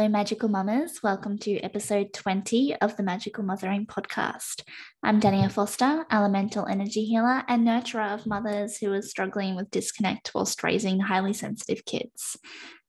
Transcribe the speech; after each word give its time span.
Hello, 0.00 0.08
Magical 0.08 0.48
Mamas. 0.48 1.02
Welcome 1.02 1.36
to 1.40 1.58
episode 1.58 2.14
20 2.14 2.74
of 2.76 2.96
the 2.96 3.02
Magical 3.02 3.44
Mothering 3.44 3.84
podcast. 3.84 4.62
I'm 5.02 5.20
Dania 5.20 5.52
Foster, 5.52 6.06
elemental 6.10 6.64
energy 6.64 7.04
healer 7.04 7.42
and 7.48 7.66
nurturer 7.66 8.14
of 8.14 8.24
mothers 8.24 8.78
who 8.78 8.90
are 8.94 9.02
struggling 9.02 9.56
with 9.56 9.70
disconnect 9.70 10.30
whilst 10.34 10.62
raising 10.62 11.00
highly 11.00 11.34
sensitive 11.34 11.84
kids. 11.84 12.38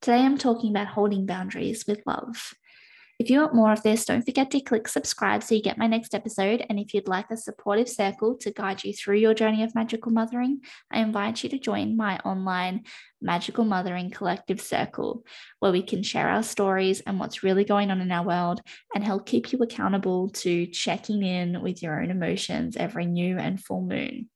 Today, 0.02 0.20
I'm 0.20 0.38
talking 0.38 0.72
about 0.72 0.88
holding 0.88 1.26
boundaries 1.26 1.84
with 1.86 2.02
love. 2.06 2.54
If 3.22 3.30
you 3.30 3.40
want 3.40 3.54
more 3.54 3.72
of 3.72 3.84
this, 3.84 4.06
don't 4.06 4.26
forget 4.26 4.50
to 4.50 4.60
click 4.62 4.88
subscribe 4.88 5.44
so 5.44 5.54
you 5.54 5.62
get 5.62 5.78
my 5.78 5.86
next 5.86 6.16
episode. 6.16 6.66
And 6.68 6.80
if 6.80 6.92
you'd 6.92 7.08
like 7.08 7.30
a 7.30 7.38
supportive 7.38 7.88
circle 7.88 8.36
to 8.38 8.50
guide 8.50 8.84
you 8.84 8.94
through 8.94 9.18
your 9.18 9.36
journey 9.36 9.62
of 9.62 9.76
magical 9.76 10.12
mothering, 10.12 10.62
I 10.90 11.02
invite 11.02 11.44
you 11.44 11.50
to 11.52 11.60
join 11.60 11.96
my 11.96 12.18
online 12.26 12.86
Magical 13.22 13.64
Mothering 13.64 14.10
Collective 14.10 14.60
Circle, 14.60 15.24
where 15.60 15.72
we 15.72 15.84
can 15.84 16.02
share 16.02 16.30
our 16.30 16.42
stories 16.42 17.02
and 17.02 17.20
what's 17.20 17.44
really 17.44 17.64
going 17.64 17.92
on 17.92 18.02
in 18.02 18.12
our 18.12 18.26
world 18.26 18.60
and 18.96 19.04
help 19.04 19.28
keep 19.28 19.52
you 19.52 19.60
accountable 19.60 20.30
to 20.30 20.66
checking 20.66 21.22
in 21.22 21.62
with 21.62 21.84
your 21.84 22.02
own 22.02 22.10
emotions 22.10 22.76
every 22.76 23.06
new 23.06 23.38
and 23.38 23.64
full 23.64 23.84
moon. 23.84 24.32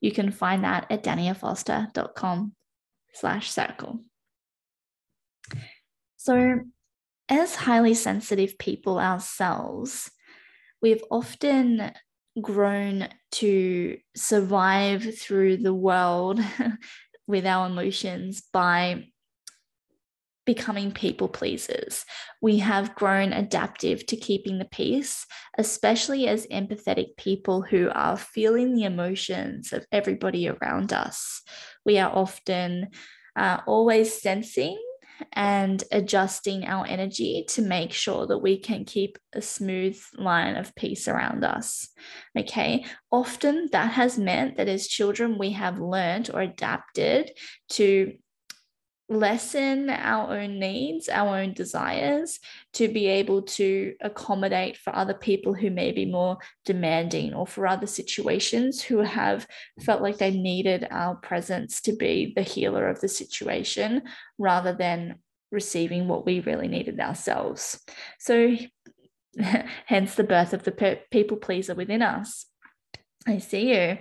You 0.00 0.10
can 0.10 0.32
find 0.32 0.64
that 0.64 0.88
at 0.90 1.04
daniafoster.com 1.04 2.52
slash 3.12 3.52
circle. 3.52 4.00
So 6.16 6.62
as 7.28 7.54
highly 7.54 7.94
sensitive 7.94 8.58
people 8.58 8.98
ourselves, 8.98 10.10
we've 10.82 11.02
often 11.10 11.92
grown 12.40 13.08
to 13.32 13.96
survive 14.16 15.18
through 15.18 15.56
the 15.58 15.74
world 15.74 16.40
with 17.26 17.46
our 17.46 17.66
emotions 17.66 18.42
by 18.52 19.06
becoming 20.46 20.92
people 20.92 21.28
pleasers. 21.28 22.04
We 22.42 22.58
have 22.58 22.94
grown 22.94 23.32
adaptive 23.32 24.04
to 24.06 24.16
keeping 24.16 24.58
the 24.58 24.66
peace, 24.66 25.26
especially 25.56 26.28
as 26.28 26.46
empathetic 26.48 27.16
people 27.16 27.62
who 27.62 27.90
are 27.94 28.16
feeling 28.16 28.74
the 28.74 28.84
emotions 28.84 29.72
of 29.72 29.86
everybody 29.90 30.48
around 30.48 30.92
us. 30.92 31.40
We 31.86 31.98
are 31.98 32.14
often 32.14 32.88
uh, 33.36 33.60
always 33.66 34.20
sensing 34.20 34.78
and 35.32 35.82
adjusting 35.92 36.64
our 36.66 36.86
energy 36.86 37.44
to 37.48 37.62
make 37.62 37.92
sure 37.92 38.26
that 38.26 38.38
we 38.38 38.58
can 38.58 38.84
keep 38.84 39.18
a 39.32 39.40
smooth 39.40 40.00
line 40.16 40.56
of 40.56 40.74
peace 40.74 41.08
around 41.08 41.44
us. 41.44 41.88
Okay. 42.38 42.84
Often 43.10 43.68
that 43.72 43.92
has 43.92 44.18
meant 44.18 44.56
that 44.56 44.68
as 44.68 44.86
children, 44.86 45.38
we 45.38 45.52
have 45.52 45.78
learned 45.78 46.30
or 46.32 46.40
adapted 46.40 47.30
to 47.70 48.14
lessen 49.14 49.88
our 49.90 50.36
own 50.36 50.58
needs, 50.58 51.08
our 51.08 51.38
own 51.38 51.52
desires, 51.52 52.40
to 52.74 52.88
be 52.88 53.06
able 53.06 53.42
to 53.42 53.94
accommodate 54.00 54.76
for 54.76 54.94
other 54.94 55.14
people 55.14 55.54
who 55.54 55.70
may 55.70 55.92
be 55.92 56.04
more 56.04 56.38
demanding 56.64 57.32
or 57.32 57.46
for 57.46 57.66
other 57.66 57.86
situations 57.86 58.82
who 58.82 58.98
have 58.98 59.46
felt 59.82 60.02
like 60.02 60.18
they 60.18 60.30
needed 60.30 60.86
our 60.90 61.14
presence 61.14 61.80
to 61.80 61.92
be 61.92 62.32
the 62.36 62.42
healer 62.42 62.88
of 62.88 63.00
the 63.00 63.08
situation 63.08 64.02
rather 64.38 64.74
than 64.74 65.16
receiving 65.50 66.08
what 66.08 66.26
we 66.26 66.40
really 66.40 66.68
needed 66.68 66.98
ourselves. 67.00 67.80
So, 68.18 68.56
hence 69.86 70.14
the 70.14 70.24
birth 70.24 70.52
of 70.52 70.64
the 70.64 71.00
people 71.10 71.36
pleaser 71.36 71.74
within 71.74 72.02
us. 72.02 72.46
I 73.26 73.38
see 73.38 73.74
you. 73.74 73.98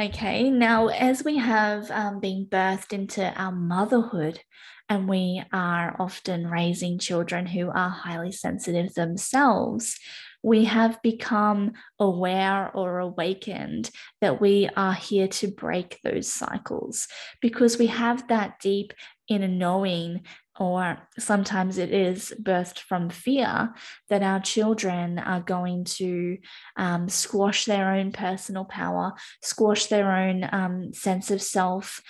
Okay, 0.00 0.48
now 0.48 0.88
as 0.88 1.22
we 1.22 1.36
have 1.36 1.90
um, 1.90 2.20
been 2.20 2.46
birthed 2.50 2.92
into 2.92 3.30
our 3.34 3.52
motherhood, 3.52 4.40
and 4.88 5.08
we 5.08 5.42
are 5.52 5.96
often 5.98 6.46
raising 6.46 6.98
children 6.98 7.46
who 7.46 7.70
are 7.70 7.88
highly 7.88 8.32
sensitive 8.32 8.94
themselves, 8.94 9.98
we 10.42 10.64
have 10.64 11.00
become 11.02 11.72
aware 11.98 12.70
or 12.74 12.98
awakened 12.98 13.90
that 14.20 14.40
we 14.42 14.68
are 14.76 14.92
here 14.92 15.28
to 15.28 15.48
break 15.48 15.98
those 16.04 16.30
cycles 16.30 17.08
because 17.40 17.78
we 17.78 17.86
have 17.86 18.28
that 18.28 18.60
deep 18.60 18.92
inner 19.26 19.48
knowing 19.48 20.20
or 20.58 20.98
sometimes 21.18 21.78
it 21.78 21.92
is 21.92 22.32
birthed 22.40 22.78
from 22.78 23.10
fear 23.10 23.74
that 24.08 24.22
our 24.22 24.40
children 24.40 25.18
are 25.18 25.40
going 25.40 25.84
to 25.84 26.38
um, 26.76 27.08
squash 27.08 27.64
their 27.64 27.92
own 27.92 28.12
personal 28.12 28.64
power, 28.64 29.12
squash 29.42 29.86
their 29.86 30.12
own 30.12 30.48
um, 30.52 30.92
sense 30.92 31.30
of 31.30 31.42
self 31.42 32.00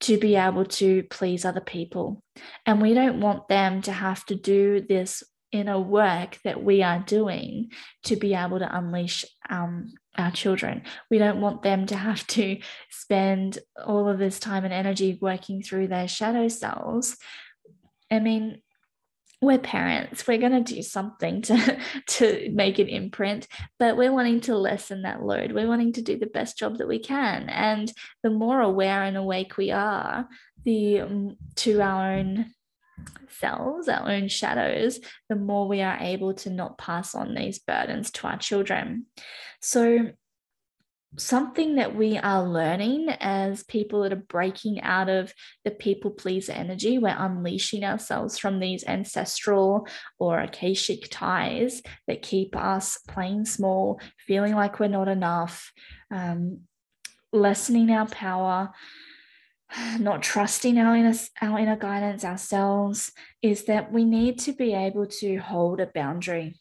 to 0.00 0.18
be 0.18 0.34
able 0.34 0.64
to 0.64 1.04
please 1.04 1.44
other 1.44 1.60
people. 1.60 2.22
And 2.66 2.82
we 2.82 2.92
don't 2.92 3.20
want 3.20 3.48
them 3.48 3.82
to 3.82 3.92
have 3.92 4.24
to 4.26 4.34
do 4.34 4.80
this 4.80 5.22
inner 5.52 5.78
work 5.78 6.38
that 6.44 6.64
we 6.64 6.82
are 6.82 6.98
doing 7.00 7.70
to 8.04 8.16
be 8.16 8.34
able 8.34 8.58
to 8.58 8.76
unleash 8.76 9.24
um, 9.48 9.92
our 10.16 10.30
children. 10.30 10.82
We 11.10 11.18
don't 11.18 11.40
want 11.40 11.62
them 11.62 11.86
to 11.86 11.96
have 11.96 12.26
to 12.28 12.58
spend 12.90 13.58
all 13.84 14.08
of 14.08 14.18
this 14.18 14.40
time 14.40 14.64
and 14.64 14.74
energy 14.74 15.18
working 15.20 15.62
through 15.62 15.88
their 15.88 16.08
shadow 16.08 16.48
selves 16.48 17.16
I 18.12 18.20
mean, 18.20 18.60
we're 19.40 19.58
parents. 19.58 20.26
We're 20.26 20.38
going 20.38 20.64
to 20.64 20.74
do 20.74 20.82
something 20.82 21.42
to 21.42 21.78
to 22.06 22.50
make 22.52 22.78
an 22.78 22.88
imprint 22.88 23.48
but 23.78 23.96
we're 23.96 24.12
wanting 24.12 24.40
to 24.42 24.56
lessen 24.56 25.02
that 25.02 25.22
load. 25.22 25.52
We're 25.52 25.68
wanting 25.68 25.94
to 25.94 26.02
do 26.02 26.16
the 26.16 26.26
best 26.26 26.56
job 26.56 26.78
that 26.78 26.88
we 26.88 27.00
can. 27.00 27.48
And 27.48 27.92
the 28.22 28.30
more 28.30 28.60
aware 28.60 29.02
and 29.02 29.16
awake 29.16 29.56
we 29.56 29.72
are 29.72 30.28
the 30.64 31.00
um, 31.00 31.36
to 31.56 31.80
our 31.80 32.12
own 32.12 32.52
selves 33.30 33.88
our 33.88 34.08
own 34.08 34.28
shadows 34.28 35.00
the 35.28 35.34
more 35.34 35.66
we 35.66 35.80
are 35.80 35.96
able 35.98 36.34
to 36.34 36.50
not 36.50 36.78
pass 36.78 37.14
on 37.14 37.34
these 37.34 37.58
burdens 37.58 38.12
to 38.12 38.28
our 38.28 38.36
children. 38.38 39.06
So 39.60 40.10
something 41.18 41.74
that 41.74 41.94
we 41.94 42.16
are 42.16 42.42
learning 42.42 43.08
as 43.20 43.62
people 43.64 44.02
that 44.02 44.12
are 44.12 44.16
breaking 44.16 44.80
out 44.80 45.08
of 45.08 45.32
the 45.64 45.70
people 45.70 46.10
pleaser 46.10 46.52
energy. 46.52 46.98
We're 46.98 47.16
unleashing 47.16 47.84
ourselves 47.84 48.38
from 48.38 48.60
these 48.60 48.84
ancestral 48.84 49.86
or 50.18 50.40
akashic 50.40 51.08
ties 51.10 51.82
that 52.06 52.22
keep 52.22 52.56
us 52.56 52.98
playing 53.08 53.44
small, 53.44 54.00
feeling 54.26 54.54
like 54.54 54.80
we're 54.80 54.88
not 54.88 55.08
enough, 55.08 55.72
um, 56.10 56.60
lessening 57.32 57.90
our 57.90 58.06
power. 58.06 58.70
Not 59.98 60.22
trusting 60.22 60.76
our 60.76 60.94
inner, 60.94 61.14
our 61.40 61.58
inner 61.58 61.76
guidance 61.76 62.26
ourselves 62.26 63.10
is 63.40 63.64
that 63.64 63.90
we 63.90 64.04
need 64.04 64.38
to 64.40 64.52
be 64.52 64.74
able 64.74 65.06
to 65.06 65.38
hold 65.38 65.80
a 65.80 65.86
boundary 65.86 66.60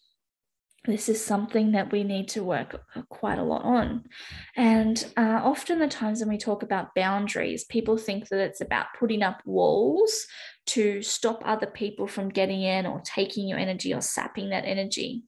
this 0.85 1.09
is 1.09 1.23
something 1.23 1.73
that 1.73 1.91
we 1.91 2.03
need 2.03 2.27
to 2.29 2.43
work 2.43 2.83
quite 3.09 3.37
a 3.37 3.43
lot 3.43 3.63
on. 3.63 4.03
And 4.55 5.03
uh, 5.15 5.41
often, 5.43 5.77
the 5.77 5.87
times 5.87 6.19
when 6.19 6.29
we 6.29 6.39
talk 6.39 6.63
about 6.63 6.95
boundaries, 6.95 7.65
people 7.65 7.97
think 7.97 8.29
that 8.29 8.39
it's 8.39 8.61
about 8.61 8.87
putting 8.97 9.21
up 9.21 9.41
walls 9.45 10.25
to 10.67 11.01
stop 11.03 11.43
other 11.45 11.67
people 11.67 12.07
from 12.07 12.29
getting 12.29 12.63
in 12.63 12.87
or 12.87 13.01
taking 13.01 13.47
your 13.47 13.59
energy 13.59 13.93
or 13.93 14.01
sapping 14.01 14.49
that 14.49 14.65
energy. 14.65 15.23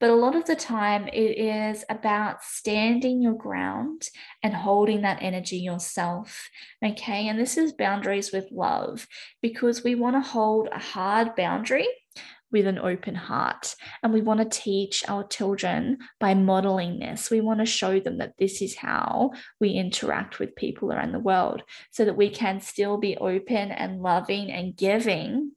But 0.00 0.10
a 0.10 0.14
lot 0.14 0.36
of 0.36 0.44
the 0.44 0.54
time, 0.54 1.08
it 1.08 1.38
is 1.38 1.84
about 1.90 2.42
standing 2.42 3.20
your 3.20 3.34
ground 3.34 4.02
and 4.44 4.54
holding 4.54 5.02
that 5.02 5.18
energy 5.20 5.58
yourself. 5.58 6.48
Okay. 6.84 7.26
And 7.28 7.38
this 7.38 7.56
is 7.56 7.72
boundaries 7.72 8.32
with 8.32 8.46
love 8.52 9.08
because 9.42 9.82
we 9.82 9.96
want 9.96 10.14
to 10.14 10.30
hold 10.30 10.68
a 10.70 10.78
hard 10.78 11.34
boundary 11.34 11.88
with 12.50 12.66
an 12.66 12.78
open 12.78 13.14
heart. 13.14 13.74
And 14.02 14.12
we 14.12 14.20
want 14.20 14.40
to 14.40 14.60
teach 14.60 15.04
our 15.08 15.26
children 15.26 15.98
by 16.18 16.34
modeling 16.34 16.98
this. 16.98 17.30
We 17.30 17.40
want 17.40 17.60
to 17.60 17.66
show 17.66 18.00
them 18.00 18.18
that 18.18 18.34
this 18.38 18.62
is 18.62 18.76
how 18.76 19.32
we 19.60 19.70
interact 19.70 20.38
with 20.38 20.56
people 20.56 20.92
around 20.92 21.12
the 21.12 21.18
world 21.18 21.62
so 21.90 22.04
that 22.04 22.16
we 22.16 22.30
can 22.30 22.60
still 22.60 22.96
be 22.96 23.16
open 23.16 23.70
and 23.70 24.00
loving 24.02 24.50
and 24.50 24.76
giving 24.76 25.52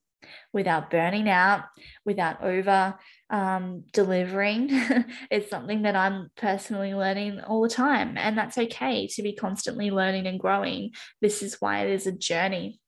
without 0.54 0.92
burning 0.92 1.30
out, 1.30 1.64
without 2.06 2.44
over 2.44 2.96
um, 3.30 3.84
delivering. 3.94 4.68
it's 5.32 5.50
something 5.50 5.84
that 5.84 5.96
I'm 5.96 6.30
personally 6.36 6.94
learning 6.94 7.42
all 7.42 7.62
the 7.62 7.70
time. 7.70 8.18
And 8.18 8.38
that's 8.38 8.58
okay 8.58 9.08
to 9.08 9.24
be 9.24 9.34
constantly 9.34 9.92
learning 9.92 10.28
and 10.28 10.40
growing. 10.40 10.92
This 11.22 11.42
is 11.42 11.58
why 11.60 11.86
it 11.86 11.92
is 11.92 12.08
a 12.08 12.12
journey. 12.12 12.80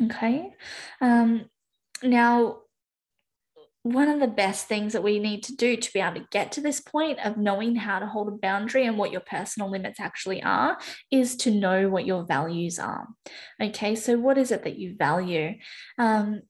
Okay. 0.00 0.52
Um, 1.00 1.46
now, 2.02 2.61
one 3.82 4.08
of 4.08 4.20
the 4.20 4.28
best 4.28 4.68
things 4.68 4.92
that 4.92 5.02
we 5.02 5.18
need 5.18 5.42
to 5.42 5.56
do 5.56 5.76
to 5.76 5.92
be 5.92 6.00
able 6.00 6.20
to 6.20 6.26
get 6.30 6.52
to 6.52 6.60
this 6.60 6.80
point 6.80 7.18
of 7.24 7.36
knowing 7.36 7.74
how 7.74 7.98
to 7.98 8.06
hold 8.06 8.28
a 8.28 8.36
boundary 8.36 8.86
and 8.86 8.96
what 8.96 9.10
your 9.10 9.20
personal 9.20 9.70
limits 9.70 9.98
actually 9.98 10.42
are 10.42 10.78
is 11.10 11.34
to 11.36 11.50
know 11.50 11.88
what 11.88 12.06
your 12.06 12.24
values 12.24 12.78
are. 12.78 13.08
Okay, 13.60 13.96
so 13.96 14.16
what 14.18 14.38
is 14.38 14.52
it 14.52 14.62
that 14.64 14.78
you 14.78 14.94
value? 14.96 15.54
Um, 15.98 16.42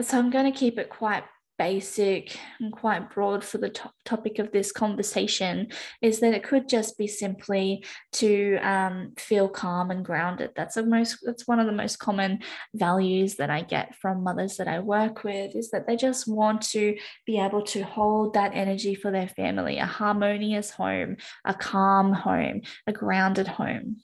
so 0.00 0.18
I'm 0.18 0.30
going 0.30 0.50
to 0.52 0.58
keep 0.58 0.78
it 0.78 0.90
quite 0.90 1.24
basic 1.60 2.38
and 2.58 2.72
quite 2.72 3.10
broad 3.10 3.44
for 3.44 3.58
the 3.58 3.68
to- 3.68 3.90
topic 4.06 4.38
of 4.38 4.50
this 4.50 4.72
conversation 4.72 5.68
is 6.00 6.18
that 6.20 6.32
it 6.32 6.42
could 6.42 6.66
just 6.66 6.96
be 6.96 7.06
simply 7.06 7.84
to 8.12 8.56
um, 8.62 9.12
feel 9.18 9.46
calm 9.46 9.90
and 9.90 10.02
grounded. 10.02 10.52
That's 10.56 10.76
the 10.76 10.86
most. 10.86 11.18
That's 11.22 11.46
one 11.46 11.60
of 11.60 11.66
the 11.66 11.80
most 11.82 11.98
common 11.98 12.38
values 12.74 13.36
that 13.36 13.50
I 13.50 13.60
get 13.60 13.94
from 13.96 14.24
mothers 14.24 14.56
that 14.56 14.68
I 14.68 14.78
work 14.78 15.22
with 15.22 15.54
is 15.54 15.70
that 15.72 15.86
they 15.86 15.96
just 15.96 16.26
want 16.26 16.62
to 16.70 16.96
be 17.26 17.38
able 17.38 17.62
to 17.64 17.82
hold 17.82 18.32
that 18.32 18.52
energy 18.54 18.94
for 18.94 19.10
their 19.10 19.28
family, 19.28 19.76
a 19.76 19.84
harmonious 19.84 20.70
home, 20.70 21.18
a 21.44 21.52
calm 21.52 22.14
home, 22.14 22.62
a 22.86 22.92
grounded 22.94 23.46
home. 23.46 23.98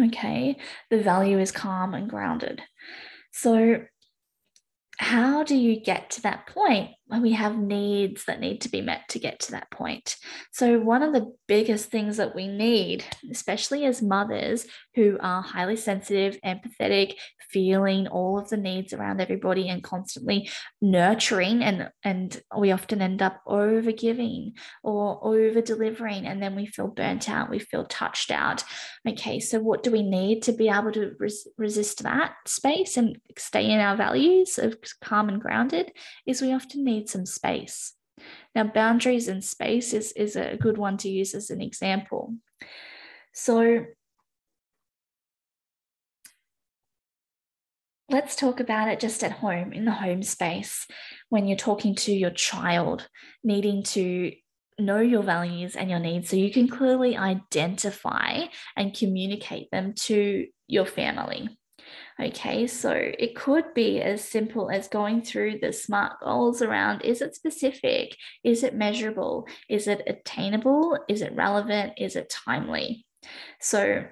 Okay, 0.00 0.56
the 0.90 1.00
value 1.00 1.38
is 1.38 1.52
calm 1.52 1.94
and 1.94 2.10
grounded. 2.10 2.60
So 3.32 3.84
how 4.98 5.42
do 5.42 5.56
you 5.56 5.78
get 5.78 6.10
to 6.10 6.22
that 6.22 6.46
point 6.46 6.90
we 7.08 7.32
have 7.32 7.56
needs 7.56 8.24
that 8.24 8.40
need 8.40 8.62
to 8.62 8.68
be 8.68 8.80
met 8.80 9.08
to 9.10 9.18
get 9.18 9.40
to 9.40 9.52
that 9.52 9.70
point? 9.70 10.16
So, 10.52 10.80
one 10.80 11.02
of 11.02 11.12
the 11.12 11.32
biggest 11.46 11.90
things 11.90 12.16
that 12.16 12.34
we 12.34 12.48
need, 12.48 13.04
especially 13.30 13.84
as 13.84 14.02
mothers 14.02 14.66
who 14.94 15.16
are 15.20 15.42
highly 15.42 15.76
sensitive, 15.76 16.38
empathetic, 16.44 17.14
feeling 17.50 18.08
all 18.08 18.38
of 18.38 18.48
the 18.48 18.56
needs 18.56 18.92
around 18.92 19.20
everybody 19.20 19.68
and 19.68 19.82
constantly 19.82 20.50
nurturing, 20.80 21.62
and, 21.62 21.90
and 22.02 22.40
we 22.58 22.72
often 22.72 23.00
end 23.00 23.22
up 23.22 23.40
over 23.46 23.92
giving 23.92 24.54
or 24.82 25.20
over 25.22 25.60
delivering, 25.60 26.26
and 26.26 26.42
then 26.42 26.56
we 26.56 26.66
feel 26.66 26.88
burnt 26.88 27.30
out, 27.30 27.50
we 27.50 27.60
feel 27.60 27.84
touched 27.84 28.30
out. 28.32 28.64
Okay, 29.08 29.38
so 29.38 29.60
what 29.60 29.82
do 29.82 29.90
we 29.90 30.02
need 30.02 30.42
to 30.42 30.52
be 30.52 30.68
able 30.68 30.92
to 30.92 31.12
res- 31.20 31.46
resist 31.56 32.02
that 32.02 32.34
space 32.46 32.96
and 32.96 33.16
stay 33.38 33.70
in 33.70 33.78
our 33.78 33.96
values 33.96 34.58
of 34.58 34.76
calm 35.02 35.28
and 35.28 35.40
grounded? 35.40 35.92
Is 36.26 36.42
we 36.42 36.52
often 36.52 36.84
need 36.84 36.95
need 36.96 37.08
some 37.08 37.26
space. 37.26 37.92
Now, 38.54 38.64
boundaries 38.64 39.28
and 39.28 39.44
space 39.44 39.92
is, 39.92 40.12
is 40.12 40.36
a 40.36 40.56
good 40.56 40.78
one 40.78 40.96
to 40.98 41.08
use 41.08 41.34
as 41.34 41.50
an 41.50 41.60
example. 41.60 42.34
So, 43.34 43.84
let's 48.08 48.36
talk 48.36 48.60
about 48.60 48.88
it 48.88 49.00
just 49.00 49.22
at 49.22 49.32
home, 49.32 49.72
in 49.72 49.84
the 49.84 49.92
home 49.92 50.22
space, 50.22 50.86
when 51.28 51.46
you're 51.46 51.58
talking 51.58 51.94
to 51.96 52.12
your 52.12 52.30
child, 52.30 53.08
needing 53.44 53.82
to 53.82 54.32
know 54.78 55.00
your 55.00 55.22
values 55.22 55.74
and 55.76 55.90
your 55.90 55.98
needs 55.98 56.30
so 56.30 56.36
you 56.36 56.50
can 56.50 56.68
clearly 56.68 57.16
identify 57.16 58.44
and 58.76 58.96
communicate 58.96 59.70
them 59.70 59.94
to 59.94 60.46
your 60.66 60.86
family. 60.86 61.58
Okay, 62.18 62.66
so 62.66 62.92
it 62.92 63.36
could 63.36 63.74
be 63.74 64.00
as 64.00 64.24
simple 64.24 64.70
as 64.70 64.88
going 64.88 65.20
through 65.20 65.58
the 65.58 65.70
SMART 65.70 66.20
goals 66.22 66.62
around 66.62 67.02
is 67.02 67.20
it 67.20 67.34
specific? 67.34 68.16
Is 68.42 68.62
it 68.62 68.74
measurable? 68.74 69.46
Is 69.68 69.86
it 69.86 70.02
attainable? 70.06 70.98
Is 71.08 71.20
it 71.20 71.34
relevant? 71.34 71.92
Is 71.98 72.16
it 72.16 72.30
timely? 72.30 73.04
So 73.60 74.06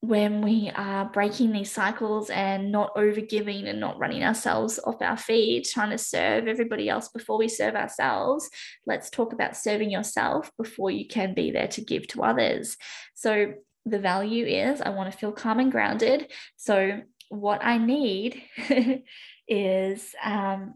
when 0.00 0.40
we 0.40 0.70
are 0.74 1.06
breaking 1.06 1.52
these 1.52 1.70
cycles 1.70 2.30
and 2.30 2.72
not 2.72 2.94
overgiving 2.94 3.68
and 3.68 3.80
not 3.80 3.98
running 3.98 4.24
ourselves 4.24 4.78
off 4.84 5.02
our 5.02 5.16
feet, 5.16 5.68
trying 5.70 5.90
to 5.90 5.98
serve 5.98 6.46
everybody 6.46 6.88
else 6.88 7.08
before 7.08 7.38
we 7.38 7.48
serve 7.48 7.74
ourselves, 7.74 8.48
let's 8.86 9.10
talk 9.10 9.34
about 9.34 9.56
serving 9.56 9.90
yourself 9.90 10.50
before 10.56 10.90
you 10.90 11.06
can 11.06 11.34
be 11.34 11.50
there 11.50 11.68
to 11.68 11.82
give 11.82 12.06
to 12.08 12.22
others. 12.22 12.76
So 13.14 13.54
the 13.86 13.98
value 13.98 14.46
is 14.46 14.80
I 14.80 14.90
want 14.90 15.12
to 15.12 15.18
feel 15.18 15.32
calm 15.32 15.58
and 15.58 15.72
grounded. 15.72 16.30
So 16.56 17.00
what 17.28 17.64
I 17.64 17.78
need 17.78 18.42
is 19.48 20.14
um, 20.22 20.74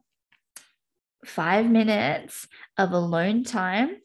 five 1.24 1.66
minutes 1.66 2.46
of 2.76 2.92
alone 2.92 3.44
time. 3.44 3.96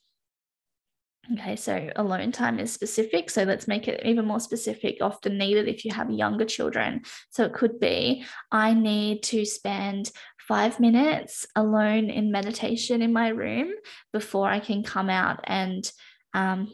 Okay, 1.40 1.56
so 1.56 1.90
alone 1.96 2.34
time 2.34 2.60
is 2.60 2.74
specific. 2.74 3.30
So 3.30 3.44
let's 3.44 3.68
make 3.68 3.88
it 3.88 4.06
even 4.06 4.26
more 4.26 4.42
specific, 4.42 4.98
often 5.00 5.38
needed 5.38 5.70
if 5.70 5.86
you 5.86 5.94
have 5.94 6.12
younger 6.12 6.44
children. 6.44 7.04
So 7.30 7.46
it 7.46 7.54
could 7.54 7.80
be 7.80 8.26
I 8.52 8.74
need 8.74 9.24
to 9.24 9.46
spend 9.46 10.12
five 10.38 10.82
minutes 10.82 11.48
alone 11.56 12.10
in 12.10 12.32
meditation 12.32 13.02
in 13.02 13.14
my 13.14 13.30
room 13.30 13.72
before 14.12 14.50
I 14.50 14.60
can 14.60 14.84
come 14.84 15.10
out 15.10 15.40
and 15.46 15.90
um, 16.34 16.70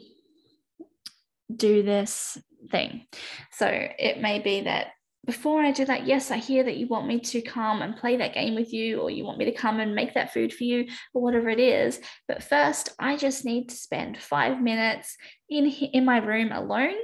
do 1.54 1.82
this 1.84 2.36
thing. 2.70 3.06
So 3.52 3.66
it 3.66 4.20
may 4.20 4.40
be 4.40 4.62
that 4.62 4.88
before 5.26 5.60
I 5.60 5.70
do 5.70 5.84
that, 5.84 6.06
yes, 6.06 6.30
I 6.30 6.38
hear 6.38 6.64
that 6.64 6.76
you 6.76 6.86
want 6.86 7.06
me 7.06 7.20
to 7.20 7.42
come 7.42 7.82
and 7.82 7.96
play 7.96 8.16
that 8.16 8.34
game 8.34 8.54
with 8.54 8.72
you, 8.72 9.00
or 9.00 9.10
you 9.10 9.24
want 9.24 9.38
me 9.38 9.44
to 9.44 9.52
come 9.52 9.78
and 9.78 9.94
make 9.94 10.14
that 10.14 10.32
food 10.32 10.52
for 10.52 10.64
you, 10.64 10.86
or 11.12 11.22
whatever 11.22 11.50
it 11.50 11.60
is. 11.60 12.00
But 12.26 12.42
first, 12.42 12.94
I 12.98 13.16
just 13.16 13.44
need 13.44 13.68
to 13.68 13.76
spend 13.76 14.16
five 14.16 14.60
minutes 14.60 15.16
in, 15.50 15.66
in 15.66 16.04
my 16.04 16.18
room 16.18 16.52
alone 16.52 16.94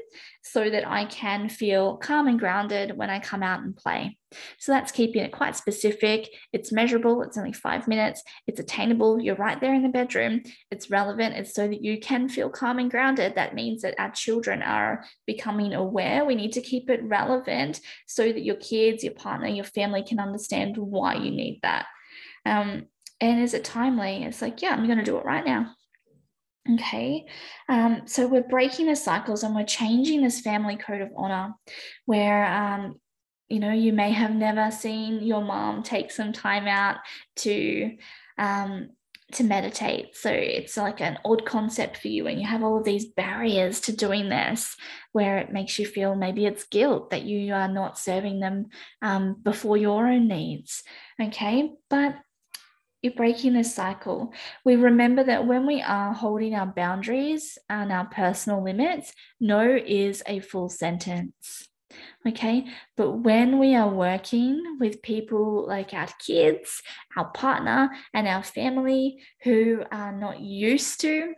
so 0.43 0.71
that 0.71 0.87
I 0.87 1.05
can 1.07 1.49
feel 1.49 1.97
calm 1.97 2.29
and 2.29 2.39
grounded 2.39 2.97
when 2.97 3.11
I 3.11 3.19
come 3.19 3.43
out 3.43 3.63
and 3.63 3.77
play. 3.77 4.17
So 4.59 4.71
that's 4.71 4.93
keeping 4.93 5.23
it 5.23 5.33
quite 5.33 5.57
specific. 5.57 6.29
It's 6.53 6.73
measurable. 6.73 7.23
It's 7.23 7.37
only 7.37 7.53
five 7.53 7.89
minutes. 7.89 8.23
It's 8.47 8.61
attainable. 8.61 9.21
You're 9.21 9.35
right 9.35 9.61
there 9.61 9.75
in 9.75 9.83
the 9.83 9.89
bedroom. 9.89 10.43
It's 10.71 10.91
relevant. 10.91 11.35
It's 11.35 11.55
so 11.55 11.67
that 11.67 11.83
you 11.83 11.99
can 11.99 12.29
feel 12.29 12.49
calm 12.49 12.79
and 12.79 12.91
grounded. 12.91 13.35
That 13.35 13.55
means 13.55 13.83
that 13.83 13.99
our 13.99 14.13
children 14.13 14.63
are 14.63 15.05
becoming 15.27 15.75
aware. 15.75 16.25
We 16.25 16.37
need 16.37 16.53
to 16.53 16.61
keep 16.61 16.89
it 16.89 17.03
relevant 17.03 17.81
so 18.07 18.25
that 18.25 18.45
your 18.45 18.57
kids, 18.57 19.03
your 19.03 19.15
partner, 19.15 19.49
your 19.49 19.65
family 19.65 20.05
can 20.05 20.21
understand 20.21 20.77
why 20.77 21.15
you 21.15 21.33
need 21.33 21.61
that. 21.63 21.87
Um, 22.45 22.87
and 23.21 23.41
is 23.43 23.55
it 23.55 23.65
timely? 23.65 24.23
It's 24.25 24.43
like, 24.43 24.63
yeah, 24.63 24.71
I'm 24.71 24.87
going 24.87 24.99
to 24.99 25.05
do 25.05 25.17
it 25.17 25.25
right 25.25 25.45
now. 25.45 25.75
Okay, 26.75 27.27
um, 27.69 28.03
so 28.07 28.27
we're 28.27 28.43
breaking 28.43 28.87
the 28.87 28.97
cycles 28.97 29.45
and 29.45 29.55
we're 29.55 29.65
changing 29.65 30.23
this 30.23 30.41
family 30.41 30.77
code 30.77 31.01
of 31.01 31.11
honor 31.17 31.55
where, 32.07 32.45
um, 32.45 32.97
you 33.49 33.61
know, 33.61 33.73
you 33.73 33.93
may 33.93 34.11
have 34.11 34.35
never 34.35 34.71
seen 34.73 35.23
your 35.23 35.45
mom 35.45 35.83
take 35.83 36.11
some 36.11 36.33
time 36.33 36.67
out 36.67 36.97
to. 37.37 37.97
Um, 38.39 38.91
to 39.33 39.43
meditate. 39.43 40.15
So 40.15 40.31
it's 40.31 40.77
like 40.77 41.01
an 41.01 41.19
odd 41.25 41.45
concept 41.45 41.97
for 41.97 42.07
you, 42.07 42.29
and 42.29 42.41
you 42.41 42.47
have 42.47 42.63
all 42.63 42.79
of 42.79 42.85
these 42.85 43.07
barriers 43.07 43.81
to 43.81 43.93
doing 43.97 44.29
this, 44.29 44.77
where 45.11 45.39
it 45.39 45.53
makes 45.53 45.79
you 45.79 45.87
feel 45.87 46.15
maybe 46.15 46.47
it's 46.47 46.65
guilt 46.65 47.11
that 47.11 47.25
you 47.25 47.53
are 47.53 47.67
not 47.67 47.99
serving 47.99 48.39
them 48.39 48.67
um, 49.03 49.35
before 49.43 49.77
your 49.77 50.07
own 50.07 50.29
needs. 50.29 50.85
Okay, 51.21 51.73
but 51.91 52.15
you're 53.07 53.15
breaking 53.15 53.55
this 53.55 53.75
cycle. 53.75 54.33
We 54.65 54.77
remember 54.77 55.25
that 55.25 55.47
when 55.47 55.67
we 55.67 55.81
are 55.81 56.13
holding 56.13 56.55
our 56.55 56.67
boundaries 56.67 57.57
and 57.69 57.93
our 57.93 58.07
personal 58.07 58.63
limits, 58.63 59.13
no 59.41 59.77
is 59.77 60.23
a 60.27 60.41
full 60.41 60.69
sentence. 60.69 61.69
Okay. 62.27 62.67
But 62.97 63.13
when 63.13 63.59
we 63.59 63.77
are 63.77 63.89
working 63.89 64.79
with 64.81 65.03
people 65.03 65.67
like 65.67 65.95
our 65.95 66.09
kids, 66.19 66.83
our 67.17 67.31
partner, 67.31 67.91
and 68.13 68.27
our 68.27 68.43
family 68.43 69.23
who 69.45 69.85
are 69.93 70.13
not 70.13 70.41
used 70.41 71.01
to 71.03 71.35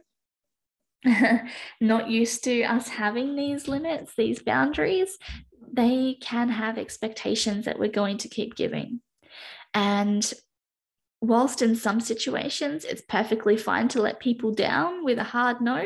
not 1.80 2.10
used 2.10 2.42
to 2.44 2.62
us 2.64 2.88
having 2.88 3.36
these 3.36 3.68
limits, 3.68 4.14
these 4.16 4.42
boundaries, 4.42 5.16
they 5.72 6.16
can 6.20 6.48
have 6.48 6.78
expectations 6.78 7.66
that 7.66 7.78
we're 7.78 7.88
going 7.88 8.18
to 8.18 8.28
keep 8.28 8.56
giving. 8.56 9.00
And 9.74 10.32
whilst 11.20 11.62
in 11.62 11.74
some 11.74 12.00
situations 12.00 12.84
it's 12.84 13.02
perfectly 13.08 13.56
fine 13.56 13.88
to 13.88 14.00
let 14.00 14.20
people 14.20 14.52
down 14.52 15.04
with 15.04 15.18
a 15.18 15.24
hard 15.24 15.60
no, 15.60 15.84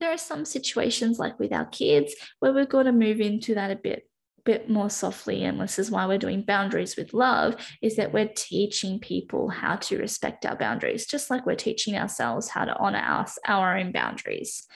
there 0.00 0.10
are 0.10 0.18
some 0.18 0.44
situations 0.44 1.18
like 1.18 1.38
with 1.38 1.52
our 1.52 1.66
kids 1.66 2.14
where 2.40 2.52
we've 2.52 2.68
got 2.68 2.84
to 2.84 2.92
move 2.92 3.20
into 3.20 3.54
that 3.54 3.70
a 3.70 3.76
bit 3.76 4.08
bit 4.44 4.68
more 4.68 4.90
softly 4.90 5.44
and 5.44 5.60
this 5.60 5.78
is 5.78 5.90
why 5.90 6.04
we're 6.04 6.18
doing 6.18 6.42
boundaries 6.42 6.96
with 6.96 7.14
love 7.14 7.54
is 7.80 7.94
that 7.94 8.12
we're 8.12 8.30
teaching 8.34 8.98
people 8.98 9.48
how 9.48 9.76
to 9.76 9.98
respect 9.98 10.44
our 10.44 10.56
boundaries 10.56 11.06
just 11.06 11.30
like 11.30 11.46
we're 11.46 11.54
teaching 11.54 11.96
ourselves 11.96 12.48
how 12.48 12.64
to 12.64 12.76
honor 12.78 12.98
us 12.98 13.38
our 13.46 13.78
own 13.78 13.92
boundaries 13.92 14.66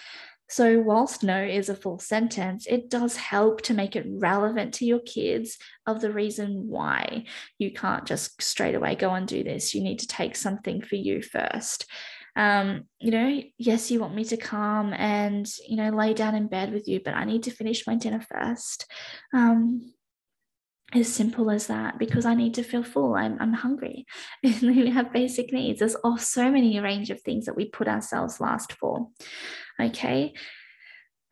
so, 0.48 0.80
whilst 0.80 1.22
no 1.22 1.42
is 1.42 1.68
a 1.68 1.74
full 1.74 1.98
sentence, 1.98 2.66
it 2.68 2.88
does 2.88 3.16
help 3.16 3.62
to 3.62 3.74
make 3.74 3.96
it 3.96 4.06
relevant 4.08 4.74
to 4.74 4.84
your 4.84 5.00
kids 5.00 5.58
of 5.86 6.00
the 6.00 6.12
reason 6.12 6.68
why 6.68 7.24
you 7.58 7.72
can't 7.72 8.06
just 8.06 8.40
straight 8.40 8.74
away 8.74 8.94
go 8.94 9.10
and 9.14 9.26
do 9.26 9.42
this. 9.42 9.74
You 9.74 9.82
need 9.82 10.00
to 10.00 10.06
take 10.06 10.36
something 10.36 10.82
for 10.82 10.96
you 10.96 11.22
first. 11.22 11.86
Um, 12.36 12.84
you 13.00 13.10
know, 13.10 13.42
yes, 13.58 13.90
you 13.90 13.98
want 13.98 14.14
me 14.14 14.24
to 14.24 14.36
come 14.36 14.92
and, 14.92 15.50
you 15.66 15.76
know, 15.76 15.90
lay 15.90 16.12
down 16.12 16.34
in 16.34 16.48
bed 16.48 16.72
with 16.72 16.86
you, 16.86 17.00
but 17.02 17.14
I 17.14 17.24
need 17.24 17.44
to 17.44 17.50
finish 17.50 17.86
my 17.86 17.96
dinner 17.96 18.20
first. 18.20 18.86
Um, 19.32 19.94
as 20.94 21.12
simple 21.12 21.50
as 21.50 21.66
that 21.66 21.98
because 21.98 22.24
I 22.24 22.34
need 22.34 22.54
to 22.54 22.62
feel 22.62 22.84
full. 22.84 23.14
I'm, 23.14 23.36
I'm 23.40 23.52
hungry. 23.52 24.06
we 24.42 24.90
have 24.90 25.12
basic 25.12 25.52
needs. 25.52 25.80
There's 25.80 25.96
oh, 26.04 26.16
so 26.16 26.50
many 26.50 26.78
range 26.78 27.10
of 27.10 27.20
things 27.20 27.46
that 27.46 27.56
we 27.56 27.66
put 27.66 27.88
ourselves 27.88 28.40
last 28.40 28.72
for. 28.72 29.08
Okay. 29.80 30.34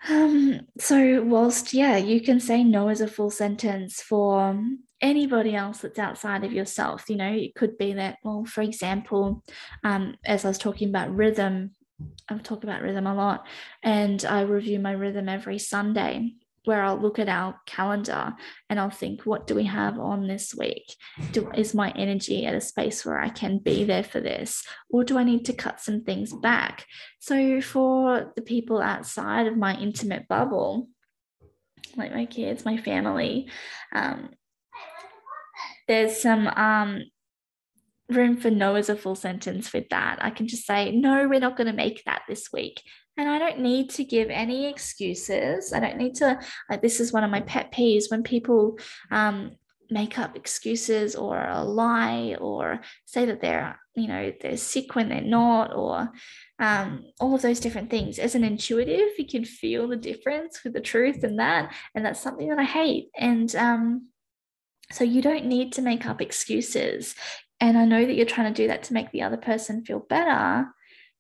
Um, 0.09 0.61
so 0.79 1.23
whilst 1.23 1.73
yeah, 1.73 1.97
you 1.97 2.21
can 2.21 2.41
say 2.41 2.63
no 2.65 2.89
as 2.89 3.01
a 3.01 3.09
full 3.09 3.31
sentence 3.31 4.03
for 4.03 4.61
anybody 5.01 5.55
else 5.55 5.79
that's 5.79 5.99
outside 5.99 6.45
of 6.45 6.53
yourself. 6.53 7.09
You 7.09 7.17
know, 7.17 7.33
it 7.33 7.55
could 7.55 7.79
be 7.79 7.93
that, 7.95 8.19
well, 8.23 8.45
for 8.45 8.63
example, 8.63 9.45
um, 9.85 10.17
as 10.25 10.45
I 10.45 10.49
was 10.49 10.59
talking 10.59 10.89
about 10.89 11.15
rhythm, 11.15 11.73
I've 12.29 12.43
talked 12.43 12.65
about 12.65 12.83
rhythm 12.83 13.07
a 13.07 13.15
lot, 13.15 13.47
and 13.83 14.25
I 14.25 14.41
review 14.43 14.81
my 14.81 14.93
rhythm 14.93 15.29
every 15.29 15.59
Sunday 15.59 16.33
where 16.65 16.83
I'll 16.83 17.01
look 17.01 17.19
at 17.19 17.29
our 17.29 17.59
calendar 17.67 18.35
and 18.71 18.81
I'll 18.81 18.91
think, 18.91 19.27
what 19.27 19.47
do 19.47 19.55
we 19.55 19.65
have 19.65 19.99
on 19.99 20.27
this 20.27 20.55
week? 20.55 20.95
Do, 21.33 21.51
is 21.55 21.75
my 21.75 21.91
energy 21.91 22.47
at 22.47 22.55
a 22.55 22.61
space 22.61 23.05
where 23.05 23.21
I 23.21 23.29
can 23.29 23.59
be 23.59 23.85
there 23.85 24.05
for 24.05 24.21
this? 24.21 24.65
Or 24.91 25.05
do 25.05 25.19
I 25.19 25.25
need 25.25 25.45
to 25.47 25.53
cut 25.53 25.81
some 25.81 26.03
things 26.03 26.33
back? 26.33 26.87
So, 27.19 27.61
for 27.61 28.33
the 28.37 28.43
people 28.43 28.81
outside 28.81 29.47
of 29.47 29.57
my 29.57 29.77
intimate 29.77 30.27
bubble, 30.29 30.89
like 31.97 32.13
my 32.13 32.27
kids, 32.27 32.65
my 32.65 32.77
family, 32.77 33.49
um, 33.93 34.31
there's 35.87 36.21
some 36.21 36.49
um, 36.49 37.03
room 38.09 38.37
for 38.37 38.51
no 38.51 38.75
as 38.75 38.89
a 38.89 38.97
full 38.97 39.15
sentence 39.15 39.73
with 39.73 39.89
that. 39.91 40.19
I 40.21 40.31
can 40.31 40.49
just 40.49 40.67
say, 40.67 40.93
no, 40.93 41.29
we're 41.29 41.41
not 41.41 41.57
going 41.57 41.67
to 41.67 41.73
make 41.73 42.05
that 42.05 42.23
this 42.29 42.49
week. 42.53 42.83
And 43.17 43.29
I 43.29 43.39
don't 43.39 43.61
need 43.61 43.91
to 43.91 44.05
give 44.05 44.29
any 44.29 44.67
excuses. 44.67 45.73
I 45.73 45.81
don't 45.81 45.99
need 45.99 46.17
to, 46.17 46.39
like, 46.69 46.83
this 46.83 46.99
is 46.99 47.13
one 47.13 47.25
of 47.25 47.31
my 47.31 47.41
pet 47.43 47.73
peeves 47.73 48.11
when 48.11 48.23
people 48.23 48.79
um, 49.11 49.53
make 49.91 50.19
up 50.19 50.37
excuses 50.37 51.15
or 51.15 51.39
a 51.39 51.63
lie 51.63 52.37
or 52.41 52.81
say 53.05 53.27
that 53.27 53.41
they're, 53.41 53.79
you 53.95 54.09
know, 54.09 54.33
they're 54.41 54.57
sick 54.57 54.97
when 54.97 55.09
they're 55.09 55.21
not, 55.21 55.73
or 55.75 56.11
um, 56.59 57.05
all 57.21 57.35
of 57.35 57.43
those 57.43 57.61
different 57.61 57.91
things. 57.91 58.19
As 58.19 58.35
an 58.35 58.43
intuitive, 58.43 59.11
you 59.17 59.27
can 59.27 59.45
feel 59.45 59.87
the 59.87 59.97
difference 59.97 60.65
with 60.65 60.73
the 60.73 60.81
truth 60.81 61.23
and 61.23 61.39
that. 61.39 61.73
And 61.95 62.05
that's 62.05 62.21
something 62.21 62.49
that 62.49 62.59
I 62.59 62.65
hate. 62.65 63.11
And 63.17 63.55
um, 63.55 64.09
so 64.91 65.05
you 65.05 65.23
don't 65.23 65.47
need 65.47 65.73
to 65.75 65.83
make 65.83 66.07
up 66.07 66.21
excuses. 66.21 67.15
And 67.61 67.79
I 67.79 67.85
know 67.85 68.05
that 68.05 68.15
you're 68.15 68.27
trying 68.27 68.53
to 68.53 68.63
do 68.63 68.69
that 68.69 68.83
to 68.85 68.95
make 68.95 69.13
the 69.13 69.23
other 69.23 69.37
person 69.37 69.85
feel 69.85 70.01
better 70.01 70.67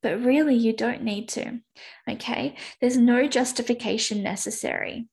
but 0.05 0.23
really 0.23 0.55
you 0.55 0.75
don't 0.75 1.03
need 1.03 1.31
to. 1.31 1.61
Okay. 2.09 2.57
There's 2.79 2.99
no 2.99 3.27
justification 3.27 4.23
necessary. 4.23 5.09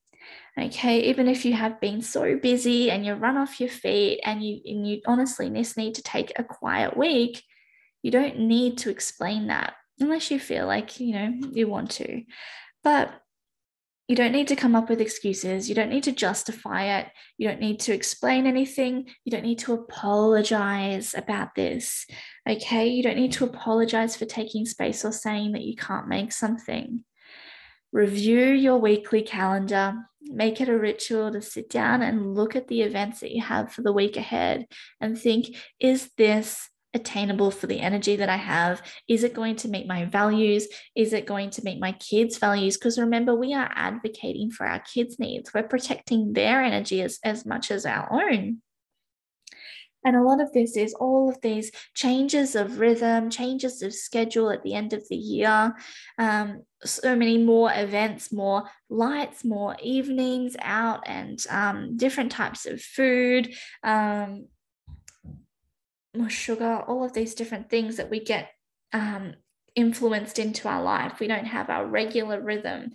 Okay. 0.59 1.09
Even 1.09 1.29
if 1.29 1.45
you 1.45 1.53
have 1.53 1.79
been 1.79 2.01
so 2.01 2.37
busy 2.37 2.91
and 2.91 3.05
you 3.05 3.13
run 3.13 3.37
off 3.37 3.61
your 3.61 3.69
feet 3.69 4.19
and 4.25 4.43
you, 4.43 4.59
and 4.65 4.85
you 4.85 4.99
honestly 5.07 5.49
just 5.49 5.77
need 5.77 5.95
to 5.95 6.03
take 6.03 6.33
a 6.35 6.43
quiet 6.43 6.97
week, 6.97 7.41
you 8.03 8.11
don't 8.11 8.37
need 8.37 8.79
to 8.79 8.89
explain 8.89 9.47
that 9.47 9.75
unless 9.97 10.29
you 10.29 10.41
feel 10.41 10.67
like, 10.67 10.99
you 10.99 11.13
know, 11.13 11.33
you 11.53 11.69
want 11.69 11.91
to. 11.91 12.23
But 12.83 13.13
you 14.11 14.17
don't 14.17 14.33
need 14.33 14.49
to 14.49 14.57
come 14.57 14.75
up 14.75 14.89
with 14.89 14.99
excuses. 14.99 15.69
You 15.69 15.75
don't 15.75 15.89
need 15.89 16.03
to 16.03 16.11
justify 16.11 16.99
it. 16.99 17.07
You 17.37 17.47
don't 17.47 17.61
need 17.61 17.79
to 17.81 17.93
explain 17.93 18.45
anything. 18.45 19.07
You 19.23 19.31
don't 19.31 19.45
need 19.45 19.59
to 19.59 19.71
apologize 19.71 21.15
about 21.15 21.55
this. 21.55 22.05
Okay. 22.45 22.89
You 22.89 23.03
don't 23.03 23.15
need 23.15 23.31
to 23.31 23.45
apologize 23.45 24.17
for 24.17 24.25
taking 24.25 24.65
space 24.65 25.05
or 25.05 25.13
saying 25.13 25.53
that 25.53 25.63
you 25.63 25.77
can't 25.77 26.09
make 26.09 26.33
something. 26.33 27.05
Review 27.93 28.47
your 28.47 28.79
weekly 28.79 29.21
calendar. 29.21 29.93
Make 30.23 30.59
it 30.59 30.67
a 30.67 30.77
ritual 30.77 31.31
to 31.31 31.41
sit 31.41 31.69
down 31.69 32.01
and 32.01 32.35
look 32.35 32.57
at 32.57 32.67
the 32.67 32.81
events 32.81 33.21
that 33.21 33.31
you 33.31 33.41
have 33.41 33.71
for 33.71 33.81
the 33.81 33.93
week 33.93 34.17
ahead 34.17 34.65
and 34.99 35.17
think 35.17 35.55
is 35.79 36.11
this 36.17 36.69
attainable 36.93 37.51
for 37.51 37.67
the 37.67 37.79
energy 37.79 38.15
that 38.17 38.29
I 38.29 38.37
have? 38.37 38.81
Is 39.07 39.23
it 39.23 39.33
going 39.33 39.55
to 39.57 39.69
meet 39.69 39.87
my 39.87 40.05
values? 40.05 40.67
Is 40.95 41.13
it 41.13 41.25
going 41.25 41.49
to 41.51 41.63
meet 41.63 41.79
my 41.79 41.93
kids' 41.93 42.37
values? 42.37 42.77
Because 42.77 42.99
remember, 42.99 43.35
we 43.35 43.53
are 43.53 43.71
advocating 43.73 44.51
for 44.51 44.65
our 44.65 44.79
kids' 44.79 45.19
needs. 45.19 45.53
We're 45.53 45.63
protecting 45.63 46.33
their 46.33 46.61
energy 46.61 47.01
as, 47.01 47.19
as 47.23 47.45
much 47.45 47.71
as 47.71 47.85
our 47.85 48.11
own. 48.11 48.61
And 50.03 50.15
a 50.15 50.23
lot 50.23 50.41
of 50.41 50.51
this 50.51 50.75
is 50.77 50.93
all 50.95 51.29
of 51.29 51.39
these 51.41 51.71
changes 51.93 52.55
of 52.55 52.79
rhythm, 52.79 53.29
changes 53.29 53.81
of 53.83 53.93
schedule 53.93 54.49
at 54.49 54.63
the 54.63 54.73
end 54.73 54.93
of 54.93 55.07
the 55.09 55.15
year, 55.15 55.75
um, 56.17 56.63
so 56.83 57.15
many 57.15 57.37
more 57.37 57.71
events, 57.73 58.33
more 58.33 58.63
lights, 58.89 59.45
more 59.45 59.75
evenings 59.81 60.55
out, 60.59 61.03
and 61.05 61.39
um, 61.49 61.97
different 61.97 62.31
types 62.31 62.65
of 62.65 62.81
food, 62.81 63.53
um, 63.83 64.47
more 66.15 66.29
sugar, 66.29 66.83
all 66.87 67.03
of 67.03 67.13
these 67.13 67.35
different 67.35 67.69
things 67.69 67.97
that 67.97 68.09
we 68.09 68.19
get 68.19 68.49
um, 68.93 69.33
influenced 69.75 70.39
into 70.39 70.67
our 70.67 70.81
life. 70.81 71.19
We 71.19 71.27
don't 71.27 71.45
have 71.45 71.69
our 71.69 71.85
regular 71.85 72.41
rhythm. 72.41 72.91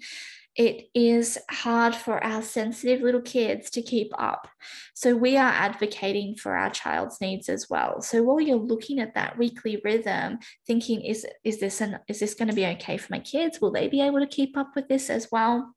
It 0.55 0.89
is 0.95 1.37
hard 1.51 1.95
for 1.95 2.23
our 2.25 2.41
sensitive 2.41 3.03
little 3.03 3.21
kids 3.21 3.69
to 3.71 3.83
keep 3.83 4.11
up. 4.19 4.49
So, 4.95 5.15
we 5.15 5.37
are 5.37 5.51
advocating 5.51 6.35
for 6.35 6.57
our 6.57 6.71
child's 6.71 7.21
needs 7.21 7.51
as 7.51 7.69
well. 7.69 8.01
So, 8.01 8.23
while 8.23 8.41
you're 8.41 8.57
looking 8.57 8.99
at 8.99 9.15
that 9.15 9.37
weekly 9.37 9.81
rhythm, 9.85 10.39
thinking, 10.67 11.03
is, 11.03 11.27
is 11.45 11.61
this 11.61 11.83
an, 11.83 11.99
is 12.09 12.21
this 12.21 12.35
going 12.35 12.49
to 12.49 12.55
be 12.55 12.67
okay 12.67 12.97
for 12.97 13.13
my 13.13 13.19
kids? 13.19 13.61
Will 13.61 13.71
they 13.71 13.89
be 13.89 14.01
able 14.01 14.21
to 14.21 14.27
keep 14.27 14.57
up 14.57 14.71
with 14.75 14.89
this 14.89 15.11
as 15.11 15.29
well? 15.31 15.75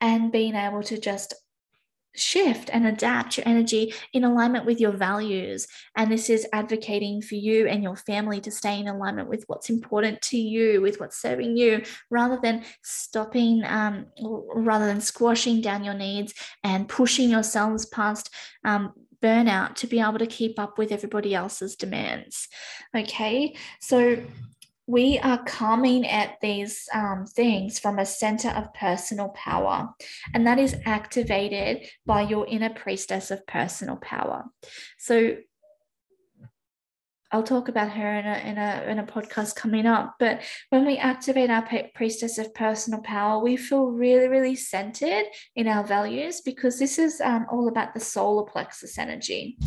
And 0.00 0.30
being 0.30 0.54
able 0.54 0.84
to 0.84 0.98
just 0.98 1.34
shift 2.14 2.70
and 2.72 2.86
adapt 2.86 3.36
your 3.36 3.46
energy 3.46 3.94
in 4.12 4.24
alignment 4.24 4.66
with 4.66 4.80
your 4.80 4.92
values. 4.92 5.66
And 5.96 6.10
this 6.10 6.30
is 6.30 6.46
advocating 6.52 7.22
for 7.22 7.36
you 7.36 7.66
and 7.66 7.82
your 7.82 7.96
family 7.96 8.40
to 8.42 8.50
stay 8.50 8.78
in 8.78 8.88
alignment 8.88 9.28
with 9.28 9.44
what's 9.46 9.70
important 9.70 10.20
to 10.22 10.36
you, 10.36 10.80
with 10.80 11.00
what's 11.00 11.20
serving 11.20 11.56
you, 11.56 11.82
rather 12.10 12.38
than 12.42 12.64
stopping, 12.82 13.62
um, 13.64 14.06
rather 14.54 14.86
than 14.86 15.00
squashing 15.00 15.60
down 15.60 15.84
your 15.84 15.94
needs 15.94 16.34
and 16.64 16.88
pushing 16.88 17.30
yourselves 17.30 17.86
past. 17.86 18.30
Um, 18.64 18.92
burnout 19.22 19.74
to 19.74 19.86
be 19.86 20.00
able 20.00 20.18
to 20.18 20.26
keep 20.26 20.58
up 20.58 20.78
with 20.78 20.92
everybody 20.92 21.34
else's 21.34 21.76
demands. 21.76 22.48
Okay, 22.96 23.54
so 23.78 24.16
we 24.90 25.20
are 25.20 25.40
coming 25.44 26.04
at 26.04 26.40
these 26.40 26.88
um, 26.92 27.24
things 27.24 27.78
from 27.78 28.00
a 28.00 28.04
center 28.04 28.48
of 28.48 28.74
personal 28.74 29.28
power, 29.28 29.88
and 30.34 30.44
that 30.48 30.58
is 30.58 30.74
activated 30.84 31.86
by 32.04 32.22
your 32.22 32.44
inner 32.48 32.70
priestess 32.70 33.30
of 33.30 33.46
personal 33.46 33.96
power. 33.96 34.46
So, 34.98 35.36
I'll 37.32 37.42
talk 37.42 37.68
about 37.68 37.90
her 37.90 38.14
in 38.18 38.26
a, 38.26 38.38
in 38.38 38.58
a 38.58 38.90
in 38.90 38.98
a 38.98 39.06
podcast 39.06 39.54
coming 39.54 39.86
up. 39.86 40.16
But 40.18 40.42
when 40.70 40.84
we 40.84 40.96
activate 40.96 41.50
our 41.50 41.66
priestess 41.94 42.38
of 42.38 42.52
personal 42.54 43.00
power, 43.02 43.42
we 43.42 43.56
feel 43.56 43.86
really 43.86 44.28
really 44.28 44.56
centered 44.56 45.26
in 45.54 45.68
our 45.68 45.84
values 45.84 46.40
because 46.40 46.78
this 46.78 46.98
is 46.98 47.20
um, 47.20 47.46
all 47.50 47.68
about 47.68 47.94
the 47.94 48.00
solar 48.00 48.44
plexus 48.44 48.98
energy. 48.98 49.58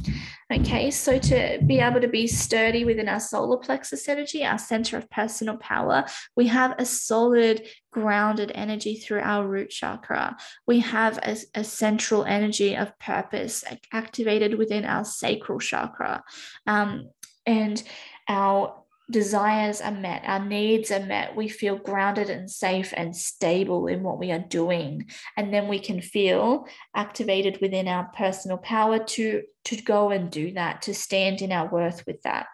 Okay, 0.51 0.91
so 0.91 1.17
to 1.17 1.59
be 1.65 1.79
able 1.79 2.01
to 2.01 2.07
be 2.07 2.27
sturdy 2.27 2.85
within 2.85 3.07
our 3.07 3.19
solar 3.19 3.57
plexus 3.57 4.07
energy, 4.07 4.45
our 4.45 4.59
center 4.59 4.97
of 4.97 5.09
personal 5.09 5.57
power, 5.57 6.05
we 6.35 6.47
have 6.47 6.75
a 6.77 6.85
solid 6.85 7.65
grounded 7.91 8.51
energy 8.53 8.95
through 8.95 9.21
our 9.21 9.47
root 9.47 9.69
chakra. 9.69 10.35
We 10.67 10.79
have 10.79 11.17
a, 11.19 11.37
a 11.55 11.63
central 11.63 12.25
energy 12.25 12.75
of 12.75 12.97
purpose 12.99 13.63
activated 13.91 14.57
within 14.57 14.83
our 14.83 15.05
sacral 15.05 15.59
chakra. 15.59 16.23
Um, 16.67 17.09
and 17.45 17.81
our 18.27 18.83
desires 19.11 19.81
are 19.81 19.91
met, 19.91 20.23
our 20.25 20.43
needs 20.43 20.91
are 20.91 21.05
met, 21.05 21.35
we 21.35 21.47
feel 21.47 21.77
grounded 21.77 22.29
and 22.29 22.49
safe 22.49 22.93
and 22.95 23.15
stable 23.15 23.87
in 23.87 24.01
what 24.01 24.17
we 24.17 24.31
are 24.31 24.39
doing. 24.39 25.09
And 25.37 25.53
then 25.53 25.67
we 25.67 25.79
can 25.79 26.01
feel 26.01 26.67
activated 26.95 27.59
within 27.61 27.87
our 27.87 28.05
personal 28.15 28.57
power 28.57 28.99
to, 28.99 29.43
to 29.65 29.81
go 29.81 30.09
and 30.09 30.31
do 30.31 30.53
that, 30.53 30.83
to 30.83 30.93
stand 30.93 31.41
in 31.41 31.51
our 31.51 31.69
worth 31.69 32.05
with 32.07 32.21
that. 32.23 32.47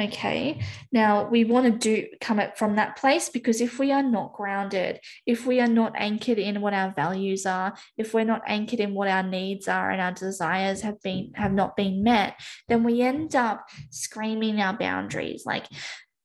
Okay. 0.00 0.60
Now 0.90 1.28
we 1.28 1.44
want 1.44 1.66
to 1.66 1.78
do 1.78 2.08
come 2.20 2.40
up 2.40 2.58
from 2.58 2.76
that 2.76 2.96
place 2.96 3.28
because 3.28 3.60
if 3.60 3.78
we 3.78 3.92
are 3.92 4.02
not 4.02 4.32
grounded, 4.32 5.00
if 5.26 5.46
we 5.46 5.60
are 5.60 5.68
not 5.68 5.92
anchored 5.96 6.38
in 6.38 6.60
what 6.60 6.74
our 6.74 6.92
values 6.92 7.46
are, 7.46 7.74
if 7.96 8.12
we're 8.12 8.24
not 8.24 8.42
anchored 8.46 8.80
in 8.80 8.94
what 8.94 9.08
our 9.08 9.22
needs 9.22 9.68
are 9.68 9.90
and 9.90 10.00
our 10.00 10.12
desires 10.12 10.80
have 10.80 11.00
been 11.02 11.32
have 11.34 11.52
not 11.52 11.76
been 11.76 12.02
met, 12.02 12.40
then 12.68 12.82
we 12.82 13.02
end 13.02 13.36
up 13.36 13.68
screaming 13.90 14.60
our 14.60 14.76
boundaries 14.76 15.44
like, 15.46 15.68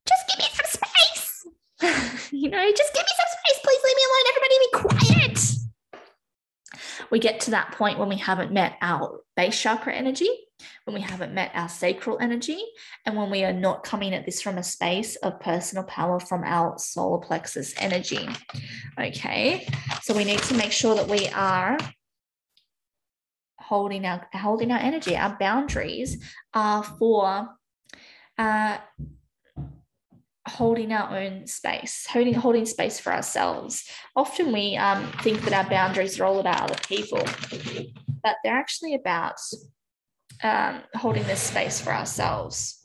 just 0.07 0.27
give 0.27 0.39
me 0.39 0.45
some 0.51 0.81
space. 0.81 2.31
you 2.31 2.49
know, 2.49 2.71
just 2.75 2.93
give 2.93 3.03
me 3.03 3.13
some 3.17 3.27
space. 3.37 3.59
Please 3.63 3.81
leave 3.85 3.95
me 3.95 4.03
alone. 4.09 4.25
Everybody 4.29 4.55
be 4.59 4.69
quiet. 4.73 5.59
We 7.11 7.19
get 7.19 7.39
to 7.41 7.51
that 7.51 7.71
point 7.73 7.99
when 7.99 8.09
we 8.09 8.17
haven't 8.17 8.51
met 8.51 8.77
our 8.81 9.21
base 9.35 9.59
chakra 9.59 9.93
energy 9.93 10.29
when 10.89 10.99
we 11.03 11.07
haven't 11.07 11.35
met 11.35 11.51
our 11.53 11.69
sacral 11.69 12.17
energy, 12.19 12.59
and 13.05 13.15
when 13.15 13.29
we 13.29 13.43
are 13.43 13.53
not 13.53 13.83
coming 13.83 14.11
at 14.15 14.25
this 14.25 14.41
from 14.41 14.57
a 14.57 14.63
space 14.63 15.15
of 15.17 15.39
personal 15.39 15.83
power 15.83 16.19
from 16.19 16.43
our 16.43 16.79
solar 16.79 17.19
plexus 17.19 17.75
energy. 17.77 18.27
Okay, 18.99 19.67
so 20.01 20.15
we 20.15 20.23
need 20.23 20.39
to 20.39 20.55
make 20.55 20.71
sure 20.71 20.95
that 20.95 21.07
we 21.07 21.27
are 21.27 21.77
holding 23.59 24.03
our 24.03 24.27
holding 24.33 24.71
our 24.71 24.79
energy. 24.79 25.15
Our 25.15 25.37
boundaries 25.39 26.25
are 26.55 26.83
for 26.83 27.49
uh, 28.39 28.79
holding 30.47 30.91
our 30.91 31.19
own 31.19 31.45
space, 31.45 32.07
holding 32.09 32.33
holding 32.33 32.65
space 32.65 32.99
for 32.99 33.13
ourselves. 33.13 33.87
Often 34.15 34.51
we 34.51 34.75
um, 34.75 35.05
think 35.21 35.41
that 35.41 35.53
our 35.53 35.69
boundaries 35.69 36.19
are 36.19 36.25
all 36.25 36.39
about 36.39 36.61
other 36.61 36.79
people, 36.87 37.23
but 38.23 38.37
they're 38.43 38.57
actually 38.57 38.95
about 38.95 39.35
um, 40.43 40.81
holding 40.95 41.23
this 41.23 41.41
space 41.41 41.79
for 41.81 41.93
ourselves. 41.93 42.83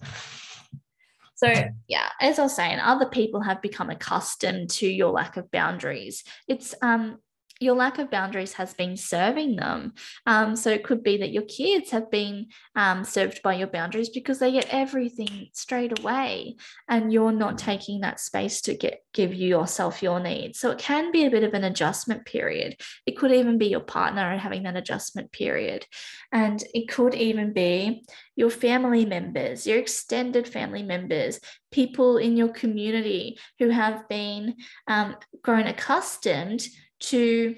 So, 1.37 1.53
yeah, 1.89 2.09
as 2.21 2.39
I 2.39 2.45
was 2.45 2.55
saying, 2.55 2.79
other 2.79 3.07
people 3.07 3.41
have 3.41 3.61
become 3.61 3.91
accustomed 3.91 4.71
to 4.71 4.87
your 4.87 5.11
lack 5.11 5.37
of 5.37 5.51
boundaries. 5.51 6.25
It's 6.49 6.75
um, 6.81 7.19
your 7.65 7.75
lack 7.75 7.99
of 7.99 8.11
boundaries 8.11 8.53
has 8.53 8.75
been 8.75 8.97
serving 8.97 9.57
them. 9.57 9.95
Um, 10.27 10.55
so 10.55 10.71
it 10.71 10.85
could 10.85 11.03
be 11.03 11.17
that 11.17 11.33
your 11.33 11.45
kids 11.45 11.91
have 11.91 12.11
been 12.11 12.49
um, 12.77 13.05
served 13.05 13.43
by 13.43 13.55
your 13.55 13.67
boundaries 13.67 14.11
because 14.11 14.39
they 14.39 14.53
get 14.53 14.69
everything 14.71 15.49
straight 15.53 15.99
away, 15.99 16.57
and 16.89 17.13
you're 17.13 17.33
not 17.33 17.59
taking 17.59 18.01
that 18.01 18.21
space 18.21 18.61
to 18.63 18.75
get 18.75 19.03
give 19.13 19.33
you 19.33 19.49
yourself 19.49 20.03
your 20.03 20.21
needs. 20.21 20.59
So 20.59 20.71
it 20.71 20.79
can 20.79 21.13
be 21.13 21.25
a 21.25 21.31
bit 21.31 21.45
of 21.45 21.55
an 21.55 21.65
adjustment 21.65 22.25
period. 22.27 22.81
It 23.07 23.17
could 23.17 23.33
even 23.33 23.59
be 23.59 23.67
your 23.67 23.81
partner 23.81 24.37
having 24.37 24.65
that 24.65 24.77
adjustment 24.77 25.33
period, 25.33 25.87
and 26.33 26.63
it 26.75 26.89
could 26.89 27.15
even 27.15 27.53
be 27.53 28.05
your 28.37 28.51
family 28.51 29.07
members, 29.07 29.67
your 29.67 29.79
extended 29.79 30.47
family 30.49 30.83
members, 30.83 31.41
people 31.71 32.19
in 32.19 32.37
your 32.37 32.49
community 32.49 33.39
who 33.59 33.69
have 33.69 34.09
been 34.09 34.55
um, 34.89 35.17
grown 35.43 35.67
accustomed 35.67 36.67
to 37.09 37.57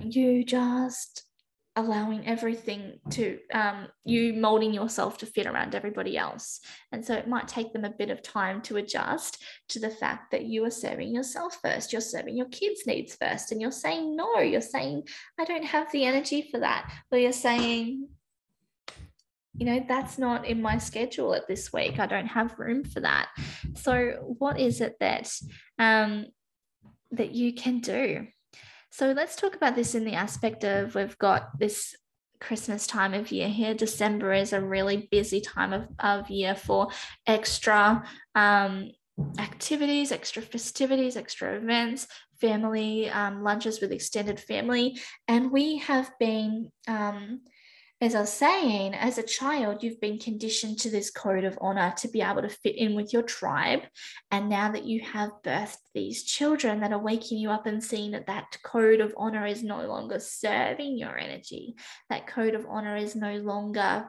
you 0.00 0.44
just 0.44 1.24
allowing 1.78 2.26
everything 2.26 2.98
to 3.08 3.38
um, 3.54 3.86
you 4.04 4.34
molding 4.34 4.74
yourself 4.74 5.16
to 5.16 5.26
fit 5.26 5.46
around 5.46 5.76
everybody 5.76 6.18
else. 6.18 6.58
And 6.90 7.04
so 7.04 7.14
it 7.14 7.28
might 7.28 7.46
take 7.46 7.72
them 7.72 7.84
a 7.84 7.90
bit 7.90 8.10
of 8.10 8.20
time 8.20 8.60
to 8.62 8.78
adjust 8.78 9.44
to 9.68 9.78
the 9.78 9.88
fact 9.88 10.32
that 10.32 10.44
you 10.44 10.64
are 10.64 10.72
serving 10.72 11.14
yourself 11.14 11.58
first, 11.62 11.92
you're 11.92 12.00
serving 12.00 12.36
your 12.36 12.48
kids' 12.48 12.82
needs 12.84 13.14
first, 13.14 13.52
and 13.52 13.60
you're 13.60 13.70
saying 13.70 14.16
no, 14.16 14.40
you're 14.40 14.60
saying, 14.60 15.04
I 15.38 15.44
don't 15.44 15.64
have 15.64 15.90
the 15.92 16.04
energy 16.04 16.48
for 16.50 16.58
that. 16.58 16.92
Or 17.12 17.18
you're 17.18 17.32
saying, 17.32 18.08
you 19.54 19.66
know, 19.66 19.84
that's 19.86 20.18
not 20.18 20.46
in 20.46 20.60
my 20.60 20.78
schedule 20.78 21.32
at 21.32 21.46
this 21.46 21.72
week. 21.72 22.00
I 22.00 22.06
don't 22.06 22.26
have 22.26 22.58
room 22.58 22.82
for 22.82 23.00
that. 23.00 23.28
So, 23.76 24.34
what 24.38 24.58
is 24.58 24.80
it 24.80 24.96
that 24.98 25.30
um, 25.78 26.26
that 27.10 27.32
you 27.32 27.52
can 27.52 27.80
do. 27.80 28.26
So 28.90 29.12
let's 29.12 29.36
talk 29.36 29.54
about 29.54 29.76
this 29.76 29.94
in 29.94 30.04
the 30.04 30.14
aspect 30.14 30.64
of 30.64 30.94
we've 30.94 31.18
got 31.18 31.58
this 31.58 31.94
Christmas 32.40 32.86
time 32.86 33.14
of 33.14 33.30
year 33.32 33.48
here. 33.48 33.74
December 33.74 34.32
is 34.32 34.52
a 34.52 34.60
really 34.60 35.08
busy 35.10 35.40
time 35.40 35.72
of, 35.72 35.88
of 35.98 36.30
year 36.30 36.54
for 36.54 36.88
extra 37.26 38.04
um, 38.34 38.90
activities, 39.38 40.12
extra 40.12 40.42
festivities, 40.42 41.16
extra 41.16 41.56
events, 41.56 42.06
family 42.40 43.10
um, 43.10 43.42
lunches 43.42 43.80
with 43.80 43.92
extended 43.92 44.38
family. 44.38 44.98
And 45.26 45.50
we 45.50 45.78
have 45.78 46.10
been 46.20 46.70
um, 46.86 47.40
as 48.00 48.14
I 48.14 48.20
was 48.20 48.32
saying, 48.32 48.94
as 48.94 49.18
a 49.18 49.24
child, 49.24 49.82
you've 49.82 50.00
been 50.00 50.18
conditioned 50.18 50.78
to 50.80 50.90
this 50.90 51.10
code 51.10 51.42
of 51.42 51.58
honor 51.60 51.92
to 51.98 52.08
be 52.08 52.22
able 52.22 52.42
to 52.42 52.48
fit 52.48 52.76
in 52.76 52.94
with 52.94 53.12
your 53.12 53.22
tribe. 53.22 53.80
And 54.30 54.48
now 54.48 54.70
that 54.70 54.84
you 54.84 55.00
have 55.00 55.32
birthed 55.44 55.78
these 55.94 56.22
children 56.22 56.80
that 56.80 56.92
are 56.92 57.02
waking 57.02 57.38
you 57.38 57.50
up 57.50 57.66
and 57.66 57.82
seeing 57.82 58.12
that 58.12 58.28
that 58.28 58.56
code 58.62 59.00
of 59.00 59.14
honor 59.16 59.46
is 59.46 59.64
no 59.64 59.84
longer 59.86 60.20
serving 60.20 60.96
your 60.96 61.18
energy, 61.18 61.74
that 62.08 62.28
code 62.28 62.54
of 62.54 62.66
honor 62.68 62.96
is 62.96 63.16
no 63.16 63.34
longer 63.38 64.06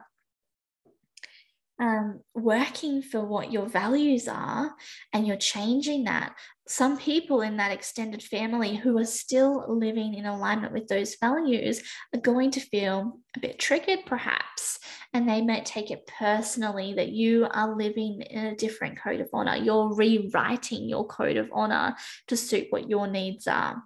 um, 1.80 2.20
working 2.34 3.00
for 3.00 3.24
what 3.24 3.50
your 3.50 3.66
values 3.66 4.28
are 4.28 4.74
and 5.14 5.26
you're 5.26 5.36
changing 5.36 6.04
that. 6.04 6.34
Some 6.68 6.98
people 6.98 7.40
in 7.40 7.56
that 7.56 7.72
extended 7.72 8.22
family 8.22 8.76
who 8.76 8.98
are 8.98 9.06
still 9.06 9.64
living 9.66 10.14
in 10.14 10.26
alignment 10.26 10.74
with 10.74 10.88
those 10.88 11.16
values 11.18 11.82
are 12.14 12.20
going 12.20 12.50
to 12.52 12.60
feel 12.60 13.18
a 13.34 13.40
bit 13.40 13.58
triggered, 13.58 14.00
perhaps, 14.04 14.78
and 15.14 15.26
they 15.26 15.40
might 15.40 15.64
take 15.64 15.90
it 15.90 16.06
personally 16.18 16.94
that 16.94 17.08
you 17.08 17.48
are 17.50 17.74
living 17.74 18.20
in 18.20 18.46
a 18.46 18.56
different 18.56 19.00
code 19.00 19.20
of 19.20 19.30
honor. 19.32 19.56
You're 19.56 19.94
rewriting 19.94 20.86
your 20.86 21.06
code 21.06 21.38
of 21.38 21.48
honor 21.52 21.96
to 22.28 22.36
suit 22.36 22.66
what 22.70 22.90
your 22.90 23.08
needs 23.08 23.48
are. 23.48 23.82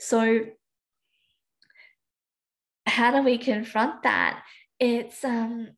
So, 0.00 0.46
how 2.86 3.10
do 3.10 3.22
we 3.22 3.36
confront 3.36 4.02
that? 4.04 4.42
It's 4.80 5.22
um, 5.24 5.68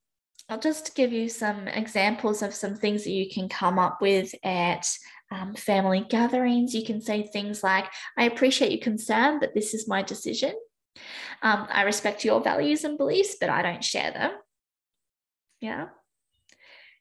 I'll 0.51 0.59
just 0.59 0.97
give 0.97 1.13
you 1.13 1.29
some 1.29 1.69
examples 1.69 2.43
of 2.43 2.53
some 2.53 2.75
things 2.75 3.05
that 3.05 3.13
you 3.13 3.31
can 3.31 3.49
come 3.49 3.79
up 3.79 4.03
with 4.03 4.35
at 4.43 4.85
um, 5.31 5.55
family 5.55 6.05
gatherings. 6.09 6.75
You 6.75 6.85
can 6.85 7.01
say 7.01 7.23
things 7.23 7.63
like, 7.63 7.87
I 8.19 8.25
appreciate 8.25 8.73
your 8.73 8.81
concern, 8.81 9.39
but 9.39 9.55
this 9.55 9.75
is 9.75 9.87
my 9.87 10.03
decision. 10.03 10.53
Um, 11.41 11.69
I 11.71 11.83
respect 11.83 12.25
your 12.25 12.43
values 12.43 12.83
and 12.83 12.99
beliefs, 12.99 13.37
but 13.41 13.49
I 13.49 13.63
don't 13.63 13.85
share 13.85 14.11
them. 14.11 14.33
Yeah. 15.61 15.87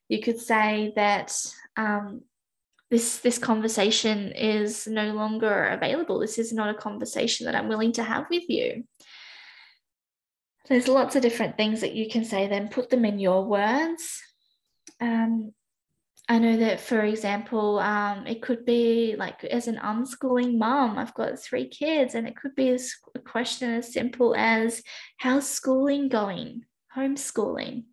You 0.10 0.22
could 0.22 0.40
say 0.40 0.94
that 0.96 1.36
um, 1.76 2.22
this 2.92 3.18
this 3.18 3.40
conversation 3.40 4.32
is 4.32 4.86
no 4.86 5.14
longer 5.14 5.66
available. 5.70 6.20
This 6.20 6.38
is 6.38 6.54
not 6.54 6.70
a 6.70 6.80
conversation 6.80 7.46
that 7.46 7.56
I'm 7.56 7.68
willing 7.68 7.94
to 7.94 8.04
have 8.04 8.28
with 8.30 8.48
you 8.48 8.84
there's 10.70 10.88
lots 10.88 11.16
of 11.16 11.22
different 11.22 11.58
things 11.58 11.82
that 11.82 11.94
you 11.94 12.08
can 12.08 12.24
say, 12.24 12.48
then 12.48 12.70
put 12.70 12.90
them 12.90 13.04
in 13.04 13.20
your 13.20 13.44
words. 13.46 14.22
Um, 15.02 15.54
I 16.30 16.38
know 16.38 16.58
that, 16.58 16.80
for 16.80 17.02
example, 17.02 17.80
um, 17.80 18.28
it 18.28 18.44
could 18.44 18.64
be 18.64 19.16
like 19.18 19.44
as 19.46 19.68
an 19.68 19.78
unschooling 19.78 20.60
mom, 20.60 21.00
I've 21.00 21.16
got 21.16 21.40
three 21.40 21.68
kids, 21.68 22.14
and 22.14 22.28
it 22.28 22.36
could 22.36 22.56
be 22.56 22.70
a 22.70 23.20
question 23.20 23.72
as 23.72 23.92
simple 23.92 24.36
as, 24.36 24.84
How's 25.18 25.50
schooling 25.50 26.08
going? 26.08 26.66
Homeschooling. 26.96 27.86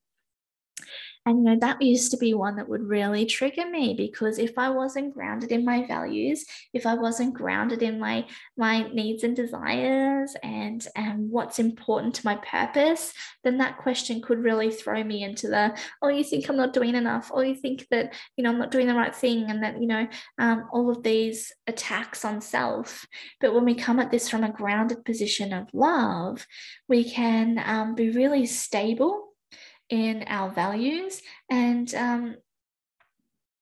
And 1.27 1.39
you 1.39 1.45
know, 1.45 1.59
that 1.59 1.83
used 1.83 2.13
to 2.13 2.17
be 2.17 2.35
one 2.35 2.57
that 2.57 2.69
would 2.69 2.83
really 2.83 3.27
trigger 3.27 3.69
me 3.69 3.95
because 3.95 4.39
if 4.39 4.57
I 4.57 4.71
wasn't 4.71 5.13
grounded 5.13 5.51
in 5.51 5.65
my 5.65 5.85
values, 5.85 6.45
if 6.73 6.87
I 6.87 6.95
wasn't 6.95 7.35
grounded 7.35 7.83
in 7.83 7.99
my 7.99 8.27
my 8.57 8.89
needs 8.93 9.25
and 9.25 9.35
desires 9.35 10.37
and 10.45 10.87
and 10.95 11.29
what's 11.29 11.59
important 11.59 12.15
to 12.15 12.27
my 12.27 12.37
purpose, 12.37 13.13
then 13.43 13.59
that 13.59 13.79
question 13.79 14.23
could 14.23 14.39
really 14.39 14.71
throw 14.71 15.03
me 15.03 15.25
into 15.25 15.49
the, 15.49 15.77
oh, 16.01 16.09
you 16.09 16.23
think 16.23 16.49
I'm 16.49 16.57
not 16.57 16.73
doing 16.73 16.95
enough, 16.95 17.31
or 17.33 17.45
you 17.45 17.57
think 17.57 17.87
that, 17.91 18.15
you 18.37 18.45
know, 18.45 18.51
I'm 18.51 18.59
not 18.59 18.71
doing 18.71 18.87
the 18.87 18.95
right 18.95 19.15
thing, 19.15 19.51
and 19.51 19.63
that, 19.65 19.81
you 19.81 19.89
know, 19.89 20.07
um, 20.39 20.69
all 20.73 20.91
of 20.91 21.03
these 21.03 21.53
attacks 21.67 22.25
on 22.25 22.41
self. 22.41 23.05
But 23.41 23.53
when 23.53 23.65
we 23.65 23.75
come 23.75 23.99
at 23.99 24.13
this 24.13 24.29
from 24.29 24.45
a 24.45 24.53
grounded 24.53 25.05
position 25.05 25.53
of 25.53 25.69
love, 25.73 26.47
we 26.89 27.03
can 27.03 27.61
um, 27.65 27.97
be 27.97 28.11
really 28.11 28.47
stable 28.47 29.26
in 29.89 30.25
our 30.27 30.51
values. 30.51 31.23
And 31.51 31.93
um, 31.95 32.37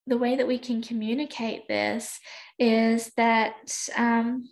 the 0.06 0.18
way 0.18 0.36
that 0.36 0.46
we 0.46 0.58
can 0.58 0.82
communicate 0.82 1.68
this 1.68 2.18
is 2.58 3.10
that, 3.16 3.76
um, 3.96 4.48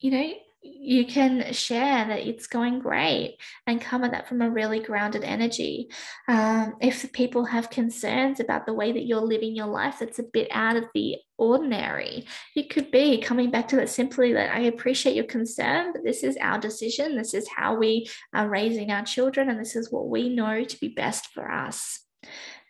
you 0.00 0.10
know, 0.10 0.32
you 0.62 1.06
can 1.06 1.52
share 1.52 2.06
that 2.06 2.26
it's 2.26 2.46
going 2.46 2.78
great 2.78 3.36
and 3.66 3.80
come 3.80 4.04
at 4.04 4.12
that 4.12 4.28
from 4.28 4.42
a 4.42 4.50
really 4.50 4.80
grounded 4.80 5.24
energy. 5.24 5.88
Um, 6.28 6.74
if 6.80 7.12
people 7.12 7.44
have 7.44 7.70
concerns 7.70 8.38
about 8.38 8.66
the 8.66 8.72
way 8.72 8.92
that 8.92 9.04
you're 9.04 9.20
living 9.20 9.56
your 9.56 9.66
life 9.66 9.96
that's 9.98 10.20
a 10.20 10.24
bit 10.24 10.48
out 10.52 10.76
of 10.76 10.84
the 10.94 11.16
ordinary, 11.36 12.26
it 12.54 12.70
could 12.70 12.90
be 12.90 13.20
coming 13.20 13.50
back 13.50 13.68
to 13.68 13.76
that 13.76 13.88
simply 13.88 14.32
that 14.34 14.54
I 14.54 14.60
appreciate 14.60 15.16
your 15.16 15.24
concern, 15.24 15.92
but 15.92 16.04
this 16.04 16.22
is 16.22 16.36
our 16.40 16.58
decision. 16.58 17.16
This 17.16 17.34
is 17.34 17.48
how 17.48 17.74
we 17.74 18.08
are 18.32 18.48
raising 18.48 18.92
our 18.92 19.04
children, 19.04 19.48
and 19.48 19.58
this 19.58 19.74
is 19.74 19.90
what 19.90 20.08
we 20.08 20.28
know 20.28 20.62
to 20.62 20.80
be 20.80 20.88
best 20.88 21.28
for 21.34 21.50
us. 21.50 22.00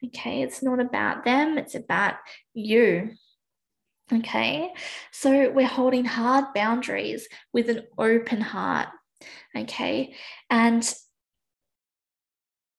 Okay, 0.04 0.42
it's 0.42 0.62
not 0.62 0.80
about 0.80 1.24
them, 1.24 1.58
it's 1.58 1.74
about 1.74 2.14
you. 2.54 3.10
Okay, 4.12 4.70
so 5.10 5.50
we're 5.50 5.66
holding 5.66 6.04
hard 6.04 6.52
boundaries 6.54 7.26
with 7.54 7.70
an 7.70 7.84
open 7.96 8.42
heart. 8.42 8.88
Okay, 9.56 10.14
and 10.50 10.94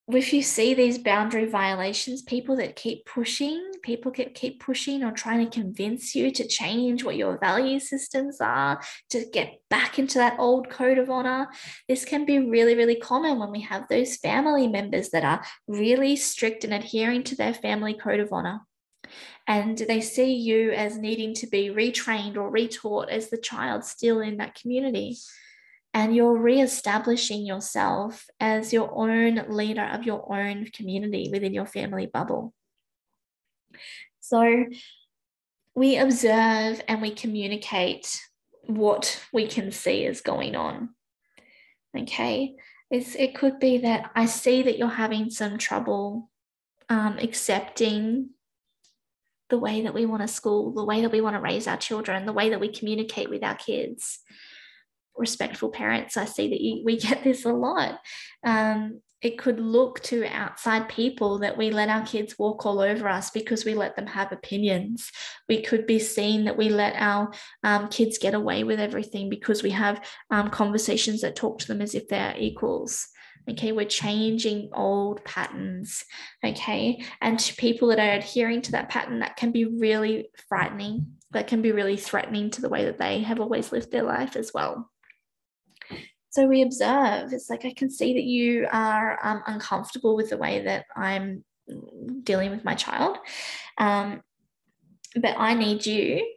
if 0.09 0.33
you 0.33 0.43
see 0.43 0.73
these 0.73 0.97
boundary 0.99 1.45
violations, 1.45 2.21
people 2.21 2.57
that 2.57 2.75
keep 2.75 3.05
pushing, 3.05 3.71
people 3.81 4.11
that 4.17 4.35
keep 4.35 4.59
pushing 4.59 5.03
or 5.03 5.11
trying 5.11 5.49
to 5.49 5.59
convince 5.59 6.13
you 6.13 6.29
to 6.29 6.47
change 6.47 7.03
what 7.03 7.15
your 7.15 7.39
value 7.39 7.79
systems 7.79 8.39
are, 8.39 8.81
to 9.09 9.25
get 9.31 9.55
back 9.69 9.97
into 9.97 10.19
that 10.19 10.37
old 10.39 10.69
code 10.69 10.99
of 10.99 11.09
honor, 11.09 11.47
this 11.87 12.05
can 12.05 12.25
be 12.25 12.37
really, 12.37 12.75
really 12.75 12.97
common 12.97 13.39
when 13.39 13.51
we 13.51 13.61
have 13.61 13.87
those 13.87 14.17
family 14.17 14.67
members 14.67 15.09
that 15.09 15.23
are 15.23 15.43
really 15.67 16.15
strict 16.15 16.63
and 16.63 16.73
adhering 16.73 17.23
to 17.23 17.35
their 17.35 17.53
family 17.53 17.93
code 17.93 18.19
of 18.19 18.31
honor 18.31 18.59
and 19.47 19.77
they 19.77 20.01
see 20.01 20.33
you 20.33 20.71
as 20.71 20.97
needing 20.97 21.33
to 21.35 21.47
be 21.47 21.69
retrained 21.69 22.37
or 22.37 22.51
retaught 22.51 23.09
as 23.09 23.29
the 23.29 23.37
child 23.37 23.83
still 23.83 24.21
in 24.21 24.37
that 24.37 24.55
community. 24.55 25.17
And 25.93 26.15
you're 26.15 26.37
re-establishing 26.37 27.45
yourself 27.45 28.25
as 28.39 28.73
your 28.73 28.91
own 28.95 29.45
leader 29.49 29.83
of 29.83 30.05
your 30.05 30.33
own 30.33 30.65
community 30.67 31.29
within 31.31 31.53
your 31.53 31.67
family 31.67 32.07
bubble. 32.07 32.53
So 34.21 34.65
we 35.75 35.97
observe 35.97 36.81
and 36.87 37.01
we 37.01 37.11
communicate 37.11 38.21
what 38.65 39.21
we 39.33 39.47
can 39.47 39.71
see 39.71 40.05
is 40.05 40.21
going 40.21 40.55
on. 40.55 40.89
Okay. 41.97 42.55
It's, 42.89 43.15
it 43.15 43.35
could 43.35 43.59
be 43.59 43.79
that 43.79 44.11
I 44.15 44.25
see 44.25 44.63
that 44.63 44.77
you're 44.77 44.87
having 44.87 45.29
some 45.29 45.57
trouble 45.57 46.29
um, 46.89 47.17
accepting 47.19 48.29
the 49.53 49.59
way 49.59 49.81
that 49.81 49.93
we 49.93 50.07
want 50.07 50.23
to 50.23 50.27
school, 50.27 50.73
the 50.73 50.83
way 50.83 51.01
that 51.01 51.11
we 51.11 51.21
want 51.21 51.35
to 51.35 51.39
raise 51.39 51.67
our 51.67 51.77
children, 51.77 52.25
the 52.25 52.33
way 52.33 52.49
that 52.49 52.59
we 52.59 52.69
communicate 52.69 53.29
with 53.29 53.43
our 53.43 53.53
kids. 53.53 54.17
Respectful 55.15 55.69
parents, 55.69 56.17
I 56.17 56.25
see 56.25 56.49
that 56.49 56.59
you, 56.59 56.81
we 56.83 56.97
get 57.07 57.23
this 57.23 57.45
a 57.45 57.53
lot. 57.53 57.99
Um, 58.43 59.01
it 59.21 59.37
could 59.37 59.59
look 59.59 59.99
to 60.05 60.25
outside 60.25 60.89
people 60.89 61.37
that 61.37 61.55
we 61.55 61.69
let 61.69 61.87
our 61.87 62.03
kids 62.03 62.39
walk 62.39 62.65
all 62.65 62.79
over 62.79 63.07
us 63.07 63.29
because 63.29 63.63
we 63.63 63.75
let 63.75 63.95
them 63.95 64.07
have 64.07 64.31
opinions. 64.31 65.11
We 65.47 65.61
could 65.61 65.85
be 65.85 65.99
seen 65.99 66.45
that 66.45 66.57
we 66.57 66.69
let 66.69 66.95
our 66.95 67.31
um, 67.63 67.89
kids 67.89 68.17
get 68.17 68.33
away 68.33 68.63
with 68.63 68.79
everything 68.79 69.29
because 69.29 69.61
we 69.61 69.69
have 69.69 70.03
um, 70.31 70.49
conversations 70.49 71.21
that 71.21 71.35
talk 71.35 71.59
to 71.59 71.67
them 71.67 71.79
as 71.79 71.93
if 71.93 72.07
they're 72.07 72.33
equals. 72.39 73.07
Okay, 73.49 73.71
we're 73.71 73.85
changing 73.85 74.69
old 74.73 75.23
patterns. 75.25 76.05
Okay, 76.43 77.03
and 77.21 77.39
to 77.39 77.55
people 77.55 77.89
that 77.89 77.99
are 77.99 78.17
adhering 78.17 78.61
to 78.63 78.71
that 78.71 78.89
pattern, 78.89 79.19
that 79.19 79.35
can 79.35 79.51
be 79.51 79.65
really 79.65 80.29
frightening. 80.47 81.07
That 81.31 81.47
can 81.47 81.61
be 81.61 81.71
really 81.71 81.97
threatening 81.97 82.51
to 82.51 82.61
the 82.61 82.69
way 82.69 82.85
that 82.85 82.99
they 82.99 83.19
have 83.19 83.39
always 83.39 83.71
lived 83.71 83.91
their 83.91 84.03
life 84.03 84.35
as 84.35 84.51
well. 84.53 84.89
So 86.29 86.47
we 86.47 86.63
observe. 86.63 87.31
It's 87.31 87.49
like, 87.49 87.63
I 87.65 87.73
can 87.73 87.91
see 87.91 88.13
that 88.13 88.23
you 88.23 88.67
are 88.71 89.19
um, 89.23 89.43
uncomfortable 89.45 90.15
with 90.15 90.31
the 90.31 90.37
way 90.37 90.63
that 90.63 90.85
I'm 90.95 91.43
dealing 92.23 92.49
with 92.49 92.63
my 92.63 92.75
child. 92.75 93.17
Um, 93.77 94.21
but 95.15 95.35
I 95.37 95.53
need 95.53 95.85
you 95.85 96.27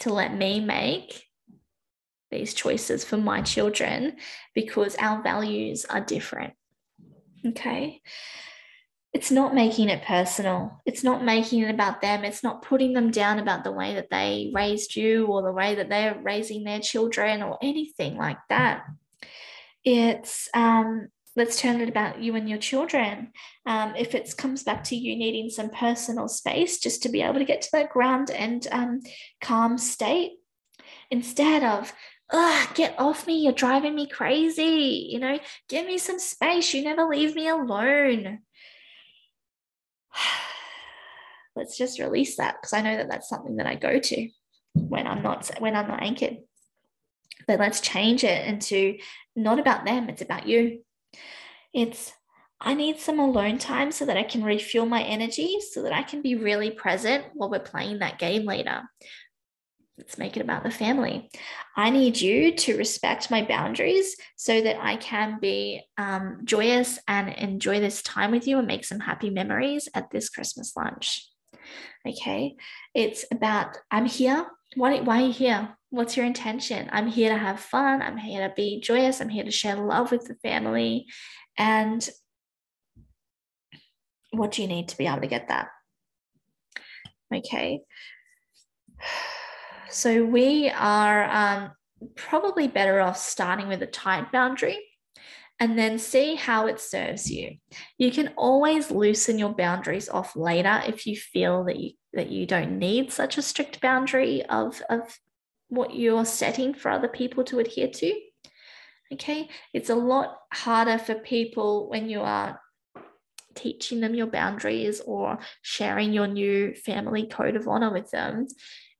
to 0.00 0.12
let 0.12 0.34
me 0.34 0.60
make 0.60 1.24
these 2.32 2.54
choices 2.54 3.04
for 3.04 3.16
my 3.16 3.42
children 3.42 4.16
because 4.54 4.96
our 4.96 5.22
values 5.22 5.84
are 5.84 6.00
different. 6.00 6.54
Okay. 7.46 8.00
It's 9.12 9.30
not 9.30 9.54
making 9.54 9.90
it 9.90 10.02
personal. 10.02 10.80
It's 10.86 11.04
not 11.04 11.22
making 11.22 11.60
it 11.60 11.70
about 11.70 12.00
them. 12.00 12.24
It's 12.24 12.42
not 12.42 12.62
putting 12.62 12.94
them 12.94 13.10
down 13.10 13.38
about 13.38 13.62
the 13.62 13.70
way 13.70 13.94
that 13.94 14.10
they 14.10 14.50
raised 14.54 14.96
you 14.96 15.26
or 15.26 15.42
the 15.42 15.52
way 15.52 15.74
that 15.76 15.88
they're 15.88 16.18
raising 16.20 16.64
their 16.64 16.80
children 16.80 17.42
or 17.42 17.58
anything 17.62 18.16
like 18.16 18.38
that 18.48 18.84
it's 19.84 20.48
um, 20.54 21.08
let's 21.36 21.60
turn 21.60 21.80
it 21.80 21.88
about 21.88 22.20
you 22.20 22.36
and 22.36 22.48
your 22.48 22.58
children. 22.58 23.32
Um, 23.66 23.94
if 23.96 24.14
it 24.14 24.34
comes 24.36 24.62
back 24.62 24.84
to 24.84 24.96
you 24.96 25.16
needing 25.16 25.50
some 25.50 25.70
personal 25.70 26.28
space 26.28 26.78
just 26.78 27.02
to 27.02 27.08
be 27.08 27.22
able 27.22 27.38
to 27.38 27.44
get 27.44 27.62
to 27.62 27.68
that 27.72 27.90
ground 27.90 28.30
and 28.30 28.66
um, 28.70 29.00
calm 29.40 29.78
state, 29.78 30.32
instead 31.10 31.62
of, 31.62 31.92
Ugh, 32.32 32.68
get 32.74 32.98
off 32.98 33.26
me, 33.26 33.42
you're 33.42 33.52
driving 33.52 33.94
me 33.94 34.06
crazy, 34.06 35.08
you 35.10 35.18
know, 35.18 35.38
give 35.68 35.86
me 35.86 35.98
some 35.98 36.18
space, 36.18 36.72
you 36.72 36.82
never 36.82 37.04
leave 37.04 37.34
me 37.34 37.48
alone. 37.48 38.40
let's 41.56 41.76
just 41.76 41.98
release 41.98 42.36
that 42.36 42.56
because 42.60 42.72
I 42.72 42.80
know 42.80 42.96
that 42.96 43.08
that's 43.10 43.28
something 43.28 43.56
that 43.56 43.66
I 43.66 43.74
go 43.74 43.98
to 43.98 44.28
when 44.74 45.06
I'm 45.06 45.22
not 45.22 45.50
when 45.58 45.76
I'm 45.76 45.88
not 45.88 46.02
anchored. 46.02 46.38
But 47.46 47.58
let's 47.58 47.80
change 47.80 48.24
it 48.24 48.46
into 48.46 48.98
not 49.36 49.58
about 49.58 49.84
them, 49.84 50.08
it's 50.08 50.22
about 50.22 50.46
you. 50.46 50.82
It's, 51.74 52.12
I 52.60 52.74
need 52.74 53.00
some 53.00 53.18
alone 53.18 53.58
time 53.58 53.90
so 53.90 54.06
that 54.06 54.16
I 54.16 54.22
can 54.22 54.44
refuel 54.44 54.86
my 54.86 55.02
energy, 55.02 55.58
so 55.72 55.82
that 55.82 55.92
I 55.92 56.02
can 56.02 56.22
be 56.22 56.36
really 56.36 56.70
present 56.70 57.24
while 57.34 57.50
we're 57.50 57.58
playing 57.58 57.98
that 57.98 58.18
game 58.18 58.44
later. 58.44 58.82
Let's 59.98 60.16
make 60.16 60.36
it 60.36 60.40
about 60.40 60.62
the 60.62 60.70
family. 60.70 61.30
I 61.76 61.90
need 61.90 62.18
you 62.20 62.56
to 62.56 62.78
respect 62.78 63.30
my 63.30 63.44
boundaries 63.44 64.16
so 64.36 64.60
that 64.60 64.82
I 64.82 64.96
can 64.96 65.38
be 65.38 65.82
um, 65.98 66.40
joyous 66.44 66.98
and 67.06 67.28
enjoy 67.28 67.78
this 67.80 68.02
time 68.02 68.30
with 68.30 68.48
you 68.48 68.58
and 68.58 68.66
make 68.66 68.84
some 68.84 69.00
happy 69.00 69.28
memories 69.28 69.88
at 69.94 70.10
this 70.10 70.30
Christmas 70.30 70.72
lunch. 70.76 71.28
Okay. 72.08 72.56
It's 72.94 73.26
about, 73.30 73.76
I'm 73.90 74.06
here. 74.06 74.46
Why, 74.76 75.00
why 75.00 75.22
are 75.22 75.26
you 75.26 75.32
here? 75.32 75.76
What's 75.90 76.16
your 76.16 76.24
intention? 76.24 76.88
I'm 76.90 77.06
here 77.06 77.28
to 77.28 77.38
have 77.38 77.60
fun. 77.60 78.00
I'm 78.00 78.16
here 78.16 78.48
to 78.48 78.54
be 78.54 78.80
joyous. 78.80 79.20
I'm 79.20 79.28
here 79.28 79.44
to 79.44 79.50
share 79.50 79.76
love 79.76 80.10
with 80.10 80.24
the 80.24 80.36
family. 80.36 81.06
And 81.58 82.08
what 84.30 84.52
do 84.52 84.62
you 84.62 84.68
need 84.68 84.88
to 84.88 84.96
be 84.96 85.06
able 85.06 85.20
to 85.20 85.26
get 85.26 85.48
that? 85.48 85.68
Okay. 87.32 87.82
So 89.92 90.24
we 90.24 90.70
are 90.70 91.24
um, 91.24 91.72
probably 92.16 92.66
better 92.66 93.00
off 93.00 93.18
starting 93.18 93.68
with 93.68 93.82
a 93.82 93.86
tight 93.86 94.32
boundary 94.32 94.78
and 95.60 95.78
then 95.78 95.98
see 95.98 96.34
how 96.34 96.66
it 96.66 96.80
serves 96.80 97.30
you. 97.30 97.58
You 97.98 98.10
can 98.10 98.32
always 98.36 98.90
loosen 98.90 99.38
your 99.38 99.54
boundaries 99.54 100.08
off 100.08 100.34
later 100.34 100.82
if 100.86 101.06
you 101.06 101.16
feel 101.16 101.64
that 101.64 101.78
you 101.78 101.92
that 102.14 102.30
you 102.30 102.46
don't 102.46 102.78
need 102.78 103.12
such 103.12 103.38
a 103.38 103.42
strict 103.42 103.80
boundary 103.80 104.44
of, 104.44 104.82
of 104.90 105.18
what 105.68 105.94
you're 105.94 106.26
setting 106.26 106.74
for 106.74 106.90
other 106.90 107.08
people 107.08 107.44
to 107.44 107.58
adhere 107.58 107.88
to. 107.88 108.20
Okay, 109.14 109.48
it's 109.72 109.88
a 109.88 109.94
lot 109.94 110.36
harder 110.52 110.98
for 110.98 111.14
people 111.14 111.88
when 111.88 112.08
you 112.08 112.20
are 112.20 112.60
teaching 113.54 114.00
them 114.00 114.14
your 114.14 114.26
boundaries 114.26 115.00
or 115.00 115.38
sharing 115.62 116.12
your 116.12 116.26
new 116.26 116.74
family 116.74 117.26
code 117.26 117.56
of 117.56 117.68
honor 117.68 117.92
with 117.92 118.10
them. 118.10 118.46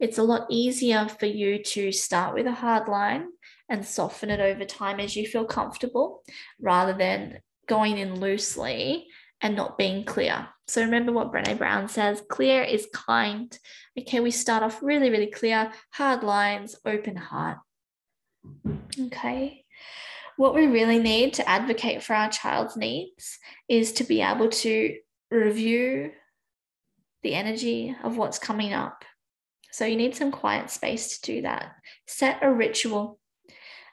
It's 0.00 0.18
a 0.18 0.22
lot 0.22 0.46
easier 0.50 1.08
for 1.08 1.26
you 1.26 1.62
to 1.62 1.92
start 1.92 2.34
with 2.34 2.46
a 2.46 2.52
hard 2.52 2.88
line 2.88 3.28
and 3.68 3.84
soften 3.84 4.30
it 4.30 4.40
over 4.40 4.64
time 4.64 5.00
as 5.00 5.16
you 5.16 5.26
feel 5.26 5.44
comfortable 5.44 6.22
rather 6.60 6.92
than 6.92 7.38
going 7.68 7.98
in 7.98 8.20
loosely 8.20 9.06
and 9.40 9.56
not 9.56 9.78
being 9.78 10.04
clear. 10.04 10.48
So 10.66 10.82
remember 10.82 11.12
what 11.12 11.32
Brene 11.32 11.58
Brown 11.58 11.88
says 11.88 12.22
clear 12.28 12.62
is 12.62 12.88
kind. 12.92 13.56
Okay, 13.98 14.20
we 14.20 14.30
start 14.30 14.62
off 14.62 14.82
really, 14.82 15.10
really 15.10 15.30
clear, 15.30 15.72
hard 15.90 16.22
lines, 16.22 16.76
open 16.84 17.16
heart. 17.16 17.58
Okay. 18.98 19.61
What 20.36 20.54
we 20.54 20.66
really 20.66 20.98
need 20.98 21.34
to 21.34 21.48
advocate 21.48 22.02
for 22.02 22.14
our 22.14 22.30
child's 22.30 22.76
needs 22.76 23.38
is 23.68 23.92
to 23.94 24.04
be 24.04 24.22
able 24.22 24.48
to 24.48 24.96
review 25.30 26.12
the 27.22 27.34
energy 27.34 27.94
of 28.02 28.16
what's 28.16 28.38
coming 28.38 28.72
up. 28.72 29.04
So 29.70 29.86
you 29.86 29.96
need 29.96 30.14
some 30.14 30.32
quiet 30.32 30.70
space 30.70 31.18
to 31.18 31.32
do 31.32 31.42
that. 31.42 31.72
Set 32.06 32.38
a 32.42 32.52
ritual 32.52 33.18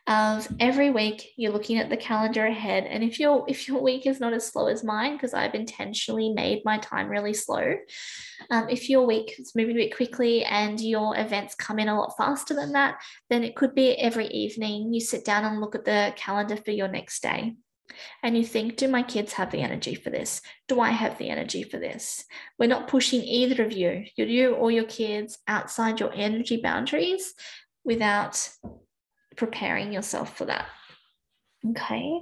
of 0.10 0.48
every 0.60 0.89
week 0.89 1.30
you're 1.38 1.52
looking 1.52 1.78
at 1.78 1.89
the 1.89 1.95
calendar 1.95 2.48
ahead 2.48 2.86
and 2.86 3.04
if 3.04 3.19
your 3.19 3.45
if 3.48 3.67
your 3.67 3.80
week 3.80 4.08
is 4.08 4.19
not 4.19 4.34
as 4.34 4.45
slow 4.45 4.65
as 4.65 4.84
mine 4.84 5.13
because 5.13 5.36
i've 5.36 5.54
intentionally 5.54 6.34
made 6.34 6.62
my 6.65 6.80
time 6.80 7.08
really 7.08 7.34
slow 7.34 7.76
um, 8.50 8.67
if 8.69 8.89
your 8.89 9.06
week 9.06 9.36
is 9.38 9.54
moving 9.56 9.76
a 9.76 9.80
bit 9.80 9.95
quickly 9.95 10.43
and 10.43 10.82
your 10.82 11.15
events 11.15 11.54
come 11.54 11.78
in 11.78 11.88
a 11.88 11.98
lot 11.98 12.17
faster 12.17 12.56
than 12.56 12.72
that 12.72 13.00
then 13.30 13.43
it 13.43 13.56
could 13.56 13.76
be 13.76 13.91
every 14.00 14.28
evening 14.28 14.91
you 14.91 15.00
sit 15.00 15.24
down 15.24 15.45
and 15.45 15.62
look 15.62 15.76
at 15.76 15.86
the 15.86 16.12
calendar 16.15 16.58
for 16.58 16.72
your 16.72 16.88
next 16.88 17.22
day 17.22 17.54
and 18.22 18.38
you 18.38 18.45
think, 18.45 18.78
do 18.78 18.88
my 18.88 19.02
kids 19.02 19.34
have 19.34 19.52
the 19.52 19.62
energy 19.62 19.95
for 19.95 20.12
this? 20.12 20.41
Do 20.67 20.80
I 20.80 20.91
have 20.91 21.17
the 21.17 21.30
energy 21.30 21.63
for 21.63 21.80
this? 21.80 22.24
We're 22.60 22.67
not 22.67 22.88
pushing 22.88 23.24
either 23.24 23.63
of 23.63 23.72
you, 23.72 24.06
you 24.15 24.54
or 24.54 24.69
your 24.69 24.86
kids, 24.86 25.39
outside 25.48 26.00
your 26.00 26.13
energy 26.13 26.62
boundaries 26.62 27.34
without 27.84 28.48
preparing 29.39 29.91
yourself 29.91 30.38
for 30.38 30.45
that. 30.45 30.67
Okay. 31.71 32.21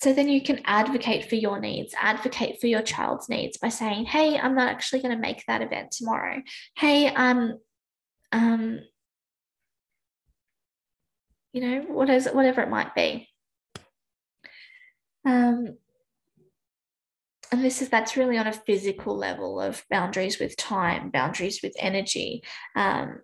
So 0.00 0.12
then 0.12 0.28
you 0.28 0.42
can 0.42 0.60
advocate 0.64 1.28
for 1.28 1.36
your 1.36 1.60
needs, 1.60 1.94
advocate 1.98 2.60
for 2.60 2.66
your 2.66 2.82
child's 2.82 3.28
needs 3.28 3.56
by 3.58 3.68
saying, 3.68 4.06
hey, 4.06 4.38
I'm 4.38 4.54
not 4.54 4.68
actually 4.68 5.02
going 5.02 5.14
to 5.14 5.20
make 5.20 5.44
that 5.46 5.62
event 5.62 5.92
tomorrow. 5.92 6.42
Hey, 6.76 7.08
um, 7.08 7.58
um, 8.32 8.80
you 11.52 11.60
know, 11.60 11.84
what 11.88 12.10
is 12.10 12.26
it, 12.26 12.34
whatever 12.34 12.62
it 12.62 12.70
might 12.70 12.94
be. 12.94 13.28
Um, 15.24 15.76
and 17.52 17.64
this 17.64 17.80
is 17.80 17.88
that's 17.88 18.16
really 18.16 18.36
on 18.36 18.48
a 18.48 18.52
physical 18.52 19.16
level 19.16 19.60
of 19.60 19.84
boundaries 19.88 20.40
with 20.40 20.56
time, 20.56 21.10
boundaries 21.10 21.60
with 21.62 21.72
energy. 21.78 22.42
Um, 22.74 23.20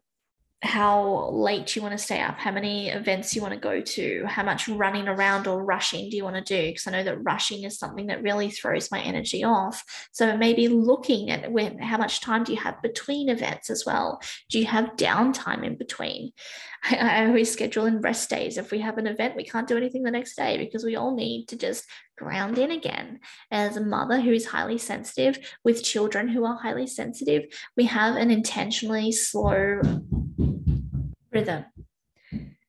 how 0.62 1.30
late 1.30 1.74
you 1.74 1.80
want 1.80 1.92
to 1.92 1.98
stay 1.98 2.20
up, 2.20 2.38
how 2.38 2.50
many 2.50 2.90
events 2.90 3.34
you 3.34 3.40
want 3.40 3.54
to 3.54 3.60
go 3.60 3.80
to, 3.80 4.24
how 4.26 4.42
much 4.42 4.68
running 4.68 5.08
around 5.08 5.46
or 5.46 5.64
rushing 5.64 6.10
do 6.10 6.16
you 6.16 6.24
want 6.24 6.36
to 6.36 6.42
do? 6.42 6.68
Because 6.68 6.86
I 6.86 6.90
know 6.90 7.02
that 7.02 7.24
rushing 7.24 7.64
is 7.64 7.78
something 7.78 8.08
that 8.08 8.22
really 8.22 8.50
throws 8.50 8.90
my 8.90 9.00
energy 9.00 9.42
off. 9.42 9.82
So 10.12 10.36
maybe 10.36 10.68
looking 10.68 11.30
at 11.30 11.50
when 11.50 11.78
how 11.78 11.96
much 11.96 12.20
time 12.20 12.44
do 12.44 12.52
you 12.52 12.58
have 12.58 12.82
between 12.82 13.30
events 13.30 13.70
as 13.70 13.84
well? 13.86 14.20
Do 14.50 14.58
you 14.58 14.66
have 14.66 14.96
downtime 14.96 15.64
in 15.64 15.76
between? 15.76 16.32
I, 16.84 16.96
I 16.96 17.26
always 17.26 17.50
schedule 17.50 17.86
in 17.86 18.02
rest 18.02 18.28
days. 18.28 18.58
If 18.58 18.70
we 18.70 18.80
have 18.80 18.98
an 18.98 19.06
event, 19.06 19.36
we 19.36 19.44
can't 19.44 19.68
do 19.68 19.78
anything 19.78 20.02
the 20.02 20.10
next 20.10 20.36
day 20.36 20.58
because 20.58 20.84
we 20.84 20.96
all 20.96 21.14
need 21.14 21.46
to 21.48 21.56
just 21.56 21.86
ground 22.18 22.58
in 22.58 22.70
again. 22.70 23.20
As 23.50 23.78
a 23.78 23.84
mother 23.84 24.20
who 24.20 24.32
is 24.32 24.44
highly 24.44 24.76
sensitive 24.76 25.38
with 25.64 25.82
children 25.82 26.28
who 26.28 26.44
are 26.44 26.58
highly 26.58 26.86
sensitive, 26.86 27.44
we 27.78 27.84
have 27.86 28.16
an 28.16 28.30
intentionally 28.30 29.10
slow 29.10 29.80
rhythm, 31.40 31.64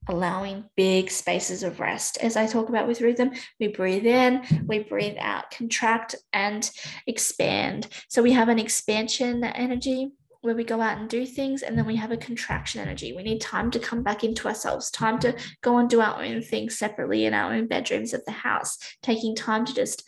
allowing 0.08 0.66
big 0.76 1.12
spaces 1.12 1.64
of 1.64 1.80
rest. 1.80 2.18
As 2.22 2.36
I 2.36 2.48
talk 2.48 2.70
about 2.70 2.88
with 2.88 3.02
rhythm, 3.02 3.32
we 3.60 3.68
breathe 3.68 4.06
in, 4.06 4.44
we 4.68 4.80
breathe 4.80 5.18
out, 5.20 5.52
contract 5.52 6.16
and 6.34 6.70
expand. 7.08 7.88
So 8.10 8.22
we 8.22 8.32
have 8.34 8.50
an 8.50 8.60
expansion 8.60 9.44
energy 9.44 10.12
where 10.42 10.56
we 10.56 10.64
go 10.64 10.82
out 10.82 10.98
and 10.98 11.08
do 11.08 11.24
things, 11.24 11.62
and 11.62 11.78
then 11.78 11.86
we 11.86 11.96
have 11.98 12.12
a 12.12 12.18
contraction 12.18 12.82
energy. 12.82 13.14
We 13.14 13.22
need 13.22 13.42
time 13.42 13.70
to 13.72 13.80
come 13.80 14.02
back 14.02 14.24
into 14.24 14.48
ourselves, 14.48 14.90
time 14.90 15.20
to 15.20 15.38
go 15.62 15.78
and 15.78 15.88
do 15.88 16.02
our 16.02 16.24
own 16.24 16.42
things 16.42 16.80
separately 16.80 17.26
in 17.26 17.36
our 17.36 17.54
own 17.54 17.68
bedrooms 17.68 18.14
of 18.14 18.26
the 18.26 18.32
house, 18.32 18.80
taking 19.04 19.36
time 19.36 19.66
to 19.66 19.74
just 19.74 20.04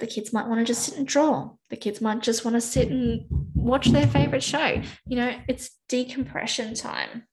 the 0.00 0.06
kids 0.06 0.32
might 0.32 0.48
want 0.48 0.58
to 0.58 0.64
just 0.64 0.84
sit 0.84 0.98
and 0.98 1.06
draw. 1.06 1.50
The 1.68 1.76
kids 1.76 2.00
might 2.00 2.22
just 2.22 2.44
want 2.44 2.54
to 2.54 2.60
sit 2.60 2.88
and 2.88 3.24
watch 3.54 3.86
their 3.88 4.06
favorite 4.06 4.42
show. 4.42 4.82
You 5.06 5.16
know, 5.16 5.36
it's 5.48 5.70
decompression 5.88 6.74
time 6.74 7.24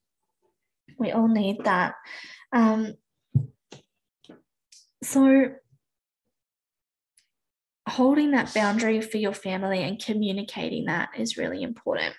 we 0.98 1.12
all 1.12 1.28
need 1.28 1.64
that. 1.64 1.96
Um, 2.52 2.94
so, 5.04 5.52
holding 7.88 8.32
that 8.32 8.54
boundary 8.54 9.02
for 9.02 9.18
your 9.18 9.34
family 9.34 9.82
and 9.82 10.04
communicating 10.04 10.86
that 10.86 11.10
is 11.18 11.38
really 11.38 11.64
important. 11.64 12.16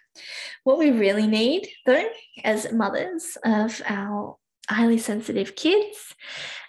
What 0.64 0.78
we 0.78 0.90
really 0.90 1.26
need, 1.26 1.68
though, 1.86 2.08
as 2.42 2.72
mothers 2.72 3.38
of 3.44 3.80
our 3.86 4.36
highly 4.68 4.98
sensitive 4.98 5.54
kids 5.56 6.14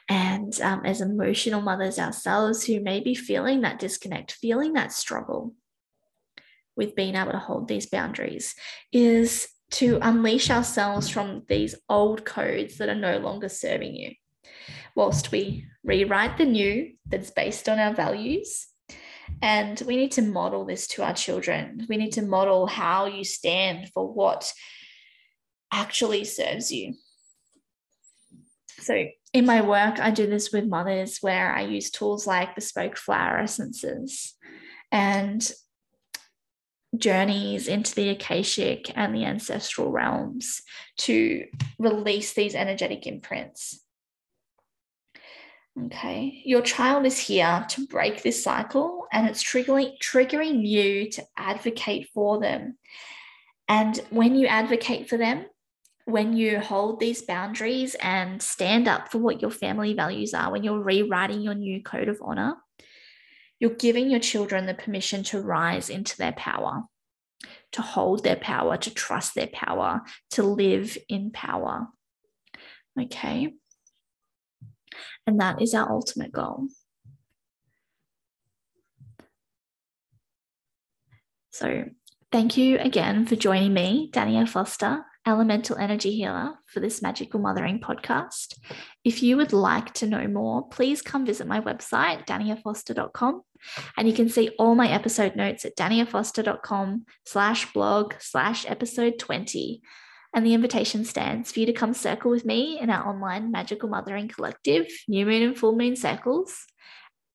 and 0.10 0.60
um, 0.62 0.86
as 0.86 1.02
emotional 1.02 1.62
mothers 1.62 1.98
ourselves 1.98 2.66
who 2.66 2.80
may 2.80 3.00
be 3.00 3.16
feeling 3.16 3.62
that 3.62 3.80
disconnect, 3.80 4.34
feeling 4.34 4.74
that 4.74 4.92
struggle 4.92 5.54
with 6.76 6.96
being 6.96 7.16
able 7.16 7.32
to 7.32 7.40
hold 7.40 7.68
these 7.68 7.88
boundaries, 7.88 8.56
is 8.92 9.48
to 9.72 10.00
unleash 10.02 10.50
ourselves 10.50 11.10
from 11.10 11.44
these 11.48 11.76
old 11.90 12.26
codes 12.26 12.78
that 12.78 12.90
are 12.90 12.96
no 12.96 13.18
longer 13.20 13.50
serving 13.50 13.96
you, 13.96 14.12
whilst 14.96 15.32
we 15.32 15.66
rewrite 15.84 16.38
the 16.38 16.46
new 16.46 16.94
that's 17.08 17.32
based 17.32 17.68
on 17.68 17.80
our 17.80 17.94
values. 17.94 18.68
And 19.42 19.82
we 19.88 19.96
need 19.96 20.12
to 20.14 20.22
model 20.22 20.66
this 20.66 20.88
to 20.88 21.04
our 21.04 21.14
children. 21.14 21.86
We 21.90 21.98
need 21.98 22.12
to 22.14 22.22
model 22.22 22.68
how 22.68 23.06
you 23.06 23.24
stand 23.24 23.90
for 23.94 24.12
what 24.12 24.52
actually 25.72 26.26
serves 26.26 26.72
you. 26.72 26.96
So, 28.80 29.06
in 29.34 29.46
my 29.46 29.62
work, 29.62 30.00
I 30.00 30.12
do 30.12 30.28
this 30.28 30.52
with 30.52 30.68
mothers 30.68 31.20
where 31.22 31.54
I 31.54 31.62
use 31.62 31.90
tools 31.92 32.28
like 32.28 32.56
bespoke 32.56 32.98
flower 32.98 33.40
essences 33.40 34.36
and 34.92 35.50
journeys 36.98 37.68
into 37.68 37.96
the 37.96 38.10
Akashic 38.10 38.92
and 38.98 39.16
the 39.16 39.26
ancestral 39.26 39.92
realms 39.92 40.62
to 40.98 41.46
release 41.80 42.34
these 42.34 42.56
energetic 42.56 43.08
imprints. 43.08 43.80
Okay, 45.86 46.42
your 46.44 46.62
child 46.62 47.06
is 47.06 47.18
here 47.18 47.66
to 47.70 47.88
break 47.88 48.22
this 48.22 48.44
cycle 48.44 49.06
and 49.14 49.28
it's 49.28 49.42
triggering, 49.42 49.94
triggering 50.00 50.68
you 50.68 51.10
to 51.12 51.24
advocate 51.38 52.10
for 52.14 52.42
them. 52.42 52.78
And 53.70 53.98
when 54.10 54.36
you 54.36 54.48
advocate 54.48 55.08
for 55.08 55.16
them, 55.16 55.46
when 56.06 56.36
you 56.36 56.60
hold 56.60 57.00
these 57.00 57.22
boundaries 57.22 57.96
and 58.02 58.42
stand 58.42 58.90
up 58.90 59.12
for 59.12 59.20
what 59.20 59.42
your 59.42 59.52
family 59.52 59.94
values 59.94 60.34
are, 60.34 60.52
when 60.52 60.64
you're 60.64 60.84
rewriting 60.84 61.42
your 61.42 61.54
new 61.54 61.82
code 61.82 62.10
of 62.10 62.20
honor, 62.22 62.56
you're 63.62 63.70
giving 63.70 64.10
your 64.10 64.20
children 64.20 64.66
the 64.66 64.74
permission 64.74 65.22
to 65.22 65.40
rise 65.40 65.92
into 65.92 66.18
their 66.18 66.32
power, 66.32 66.82
to 67.72 67.82
hold 67.84 68.24
their 68.24 68.36
power, 68.36 68.76
to 68.76 68.92
trust 68.92 69.36
their 69.36 69.50
power, 69.54 70.02
to 70.32 70.42
live 70.42 70.98
in 71.08 71.30
power. 71.30 71.88
Okay. 73.00 73.54
And 75.28 75.40
that 75.40 75.62
is 75.62 75.76
our 75.76 75.92
ultimate 75.92 76.32
goal. 76.32 76.70
So, 81.52 81.86
thank 82.32 82.58
you 82.58 82.80
again 82.80 83.28
for 83.28 83.36
joining 83.36 83.74
me, 83.74 84.10
Dania 84.12 84.50
Foster, 84.50 85.06
elemental 85.28 85.78
energy 85.78 86.16
healer, 86.16 86.56
for 86.66 86.80
this 86.80 87.04
Magical 87.04 87.40
Mothering 87.40 87.80
podcast. 87.80 88.58
If 89.04 89.22
you 89.22 89.38
would 89.38 89.54
like 89.54 89.94
to 89.96 90.08
know 90.08 90.28
more, 90.28 90.68
please 90.70 91.04
come 91.04 91.28
visit 91.28 91.46
my 91.46 91.62
website, 91.62 92.26
daniafoster.com. 92.26 93.44
And 93.98 94.08
you 94.08 94.14
can 94.14 94.30
see 94.30 94.50
all 94.60 94.76
my 94.76 94.90
episode 94.90 95.36
notes 95.36 95.66
at 95.66 95.76
daniafoster.com 95.76 97.06
slash 97.26 97.72
blog 97.74 98.14
slash 98.20 98.66
episode 98.70 99.20
20. 99.20 99.82
And 100.34 100.46
the 100.46 100.54
invitation 100.54 101.04
stands 101.04 101.52
for 101.52 101.60
you 101.60 101.66
to 101.66 101.74
come 101.74 101.94
circle 101.94 102.32
with 102.32 102.46
me 102.46 102.80
in 102.80 102.90
our 102.90 103.08
online 103.08 103.52
Magical 103.52 103.90
Mothering 103.90 104.30
Collective, 104.30 104.88
New 105.08 105.26
Moon 105.26 105.42
and 105.42 105.58
Full 105.58 105.76
Moon 105.76 105.96
Circles. 105.96 106.66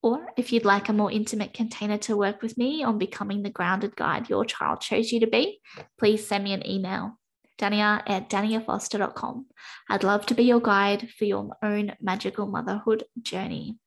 Or 0.02 0.26
if 0.36 0.52
you'd 0.52 0.64
like 0.64 0.88
a 0.88 0.94
more 0.94 1.10
intimate 1.10 1.52
container 1.52 1.98
to 1.98 2.16
work 2.16 2.40
with 2.40 2.56
me 2.56 2.84
on 2.84 2.98
becoming 2.98 3.42
the 3.42 3.50
grounded 3.50 3.96
guide 3.96 4.30
your 4.30 4.44
child 4.44 4.80
chose 4.80 5.10
you 5.10 5.20
to 5.20 5.26
be, 5.26 5.60
please 5.98 6.26
send 6.26 6.44
me 6.44 6.52
an 6.52 6.66
email 6.66 7.18
dania 7.58 8.02
at 8.06 8.28
daniafoster.com. 8.28 9.46
I'd 9.88 10.04
love 10.04 10.26
to 10.26 10.34
be 10.34 10.44
your 10.44 10.60
guide 10.60 11.08
for 11.10 11.24
your 11.24 11.56
own 11.62 11.94
magical 12.00 12.46
motherhood 12.46 13.04
journey. 13.20 13.78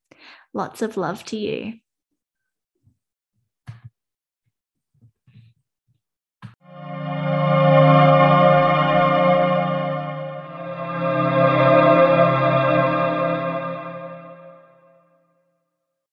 Lots 0.52 0.82
of 0.82 0.96
love 0.96 1.24
to 1.26 1.36
you. 1.36 1.74